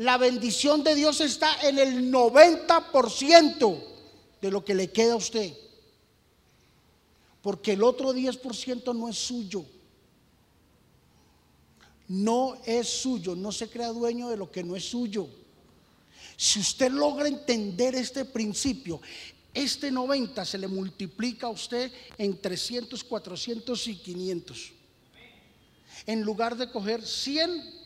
la 0.00 0.16
bendición 0.16 0.82
de 0.82 0.94
Dios 0.94 1.20
está 1.20 1.60
en 1.60 1.78
el 1.78 2.10
90% 2.10 3.82
de 4.40 4.50
lo 4.50 4.64
que 4.64 4.74
le 4.74 4.90
queda 4.90 5.12
a 5.12 5.16
usted. 5.16 5.52
Porque 7.42 7.72
el 7.72 7.82
otro 7.82 8.14
10% 8.14 8.96
no 8.96 9.10
es 9.10 9.18
suyo. 9.18 9.62
No 12.08 12.56
es 12.64 12.88
suyo, 12.88 13.36
no 13.36 13.52
se 13.52 13.68
crea 13.68 13.88
dueño 13.88 14.30
de 14.30 14.38
lo 14.38 14.50
que 14.50 14.64
no 14.64 14.74
es 14.74 14.88
suyo. 14.88 15.28
Si 16.34 16.60
usted 16.60 16.90
logra 16.90 17.28
entender 17.28 17.94
este 17.94 18.24
principio, 18.24 19.02
este 19.52 19.90
90 19.90 20.46
se 20.46 20.56
le 20.56 20.66
multiplica 20.66 21.48
a 21.48 21.50
usted 21.50 21.92
en 22.16 22.40
300, 22.40 23.04
400 23.04 23.86
y 23.88 23.96
500. 23.96 24.72
En 26.06 26.22
lugar 26.22 26.56
de 26.56 26.70
coger 26.70 27.06
100 27.06 27.79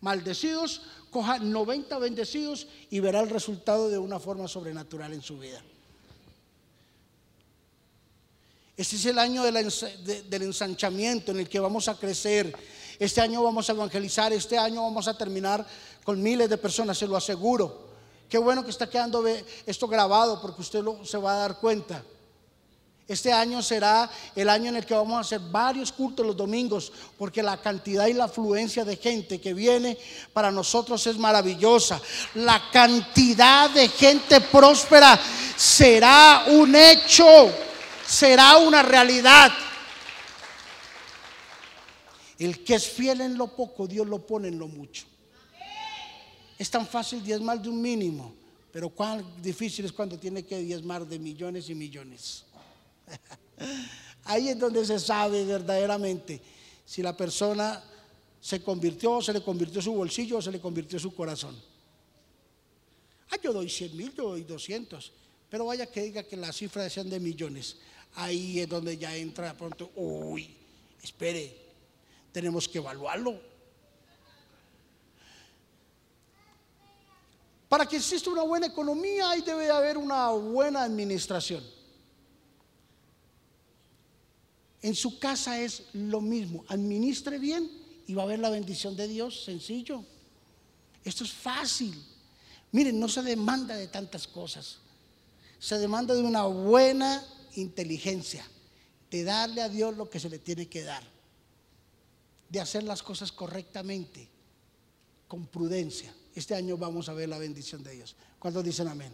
maldecidos, 0.00 0.82
coja 1.10 1.38
90 1.38 1.98
bendecidos 1.98 2.66
y 2.90 3.00
verá 3.00 3.20
el 3.20 3.30
resultado 3.30 3.88
de 3.88 3.98
una 3.98 4.18
forma 4.18 4.48
sobrenatural 4.48 5.12
en 5.12 5.22
su 5.22 5.38
vida. 5.38 5.62
Este 8.76 8.94
es 8.94 9.06
el 9.06 9.18
año 9.18 9.42
del 9.42 10.42
ensanchamiento 10.42 11.32
en 11.32 11.40
el 11.40 11.48
que 11.48 11.58
vamos 11.58 11.88
a 11.88 11.98
crecer. 11.98 12.56
Este 13.00 13.20
año 13.20 13.42
vamos 13.42 13.68
a 13.68 13.72
evangelizar, 13.72 14.32
este 14.32 14.56
año 14.56 14.82
vamos 14.82 15.08
a 15.08 15.18
terminar 15.18 15.66
con 16.04 16.22
miles 16.22 16.48
de 16.48 16.58
personas, 16.58 16.96
se 16.96 17.08
lo 17.08 17.16
aseguro. 17.16 17.88
Qué 18.28 18.38
bueno 18.38 18.62
que 18.62 18.70
está 18.70 18.88
quedando 18.88 19.24
esto 19.66 19.88
grabado 19.88 20.40
porque 20.40 20.60
usted 20.60 20.84
se 21.04 21.18
va 21.18 21.32
a 21.32 21.38
dar 21.38 21.58
cuenta. 21.58 22.04
Este 23.08 23.32
año 23.32 23.62
será 23.62 24.10
el 24.36 24.50
año 24.50 24.68
en 24.68 24.76
el 24.76 24.84
que 24.84 24.92
vamos 24.92 25.16
a 25.16 25.20
hacer 25.20 25.40
varios 25.40 25.90
cultos 25.90 26.26
los 26.26 26.36
domingos, 26.36 26.92
porque 27.16 27.42
la 27.42 27.56
cantidad 27.56 28.06
y 28.06 28.12
la 28.12 28.24
afluencia 28.24 28.84
de 28.84 28.96
gente 28.96 29.40
que 29.40 29.54
viene 29.54 29.96
para 30.34 30.52
nosotros 30.52 31.06
es 31.06 31.16
maravillosa. 31.16 31.98
La 32.34 32.70
cantidad 32.70 33.70
de 33.70 33.88
gente 33.88 34.42
próspera 34.42 35.18
será 35.56 36.44
un 36.48 36.76
hecho, 36.76 37.50
será 38.06 38.58
una 38.58 38.82
realidad. 38.82 39.52
El 42.38 42.62
que 42.62 42.74
es 42.74 42.86
fiel 42.86 43.22
en 43.22 43.38
lo 43.38 43.56
poco, 43.56 43.86
Dios 43.86 44.06
lo 44.06 44.26
pone 44.26 44.48
en 44.48 44.58
lo 44.58 44.68
mucho. 44.68 45.06
Es 46.58 46.70
tan 46.70 46.86
fácil 46.86 47.24
diezmar 47.24 47.58
de 47.62 47.70
un 47.70 47.80
mínimo, 47.80 48.34
pero 48.70 48.90
cuán 48.90 49.24
difícil 49.40 49.86
es 49.86 49.92
cuando 49.92 50.18
tiene 50.18 50.44
que 50.44 50.58
diezmar 50.58 51.06
de 51.06 51.18
millones 51.18 51.70
y 51.70 51.74
millones. 51.74 52.44
Ahí 54.24 54.48
es 54.48 54.58
donde 54.58 54.84
se 54.84 54.98
sabe 54.98 55.44
verdaderamente 55.44 56.40
si 56.84 57.02
la 57.02 57.16
persona 57.16 57.82
se 58.40 58.62
convirtió, 58.62 59.20
se 59.20 59.32
le 59.32 59.42
convirtió 59.42 59.82
su 59.82 59.92
bolsillo 59.92 60.38
o 60.38 60.42
se 60.42 60.50
le 60.50 60.60
convirtió 60.60 60.98
su 60.98 61.14
corazón. 61.14 61.54
Ah, 63.30 63.36
yo 63.42 63.52
doy 63.52 63.68
100 63.68 63.96
mil, 63.96 64.14
yo 64.14 64.30
doy 64.30 64.42
200, 64.42 65.12
pero 65.50 65.66
vaya 65.66 65.86
que 65.86 66.02
diga 66.02 66.22
que 66.22 66.36
las 66.36 66.56
cifras 66.56 66.92
sean 66.92 67.10
de 67.10 67.20
millones. 67.20 67.76
Ahí 68.14 68.60
es 68.60 68.68
donde 68.68 68.96
ya 68.96 69.14
entra 69.14 69.54
pronto, 69.56 69.90
uy, 69.96 70.54
espere, 71.02 71.54
tenemos 72.32 72.68
que 72.68 72.78
evaluarlo. 72.78 73.38
Para 77.68 77.84
que 77.84 77.96
exista 77.96 78.30
una 78.30 78.42
buena 78.42 78.66
economía, 78.66 79.28
ahí 79.30 79.42
debe 79.42 79.70
haber 79.70 79.98
una 79.98 80.30
buena 80.30 80.84
administración. 80.84 81.62
En 84.82 84.94
su 84.94 85.18
casa 85.18 85.60
es 85.60 85.84
lo 85.92 86.20
mismo. 86.20 86.64
Administre 86.68 87.38
bien 87.38 87.70
y 88.06 88.14
va 88.14 88.22
a 88.22 88.26
ver 88.26 88.38
la 88.38 88.50
bendición 88.50 88.96
de 88.96 89.08
Dios. 89.08 89.44
Sencillo. 89.44 90.04
Esto 91.04 91.24
es 91.24 91.32
fácil. 91.32 91.94
Miren, 92.72 92.98
no 93.00 93.08
se 93.08 93.22
demanda 93.22 93.76
de 93.76 93.88
tantas 93.88 94.26
cosas. 94.26 94.78
se 95.58 95.78
demanda 95.78 96.14
de 96.14 96.22
una 96.22 96.44
buena 96.44 97.24
inteligencia, 97.56 98.46
de 99.10 99.24
darle 99.24 99.60
a 99.60 99.68
Dios 99.68 99.96
lo 99.96 100.08
que 100.08 100.20
se 100.20 100.28
le 100.28 100.38
tiene 100.38 100.68
que 100.68 100.84
dar, 100.84 101.02
de 102.48 102.60
hacer 102.60 102.84
las 102.84 103.02
cosas 103.02 103.32
correctamente, 103.32 104.28
con 105.26 105.46
prudencia. 105.46 106.14
Este 106.34 106.54
año 106.54 106.76
vamos 106.76 107.08
a 107.08 107.14
ver 107.14 107.28
la 107.28 107.38
bendición 107.38 107.82
de 107.82 107.92
Dios. 107.92 108.14
¿Cuántos 108.38 108.62
dicen 108.62 108.86
amén? 108.86 109.12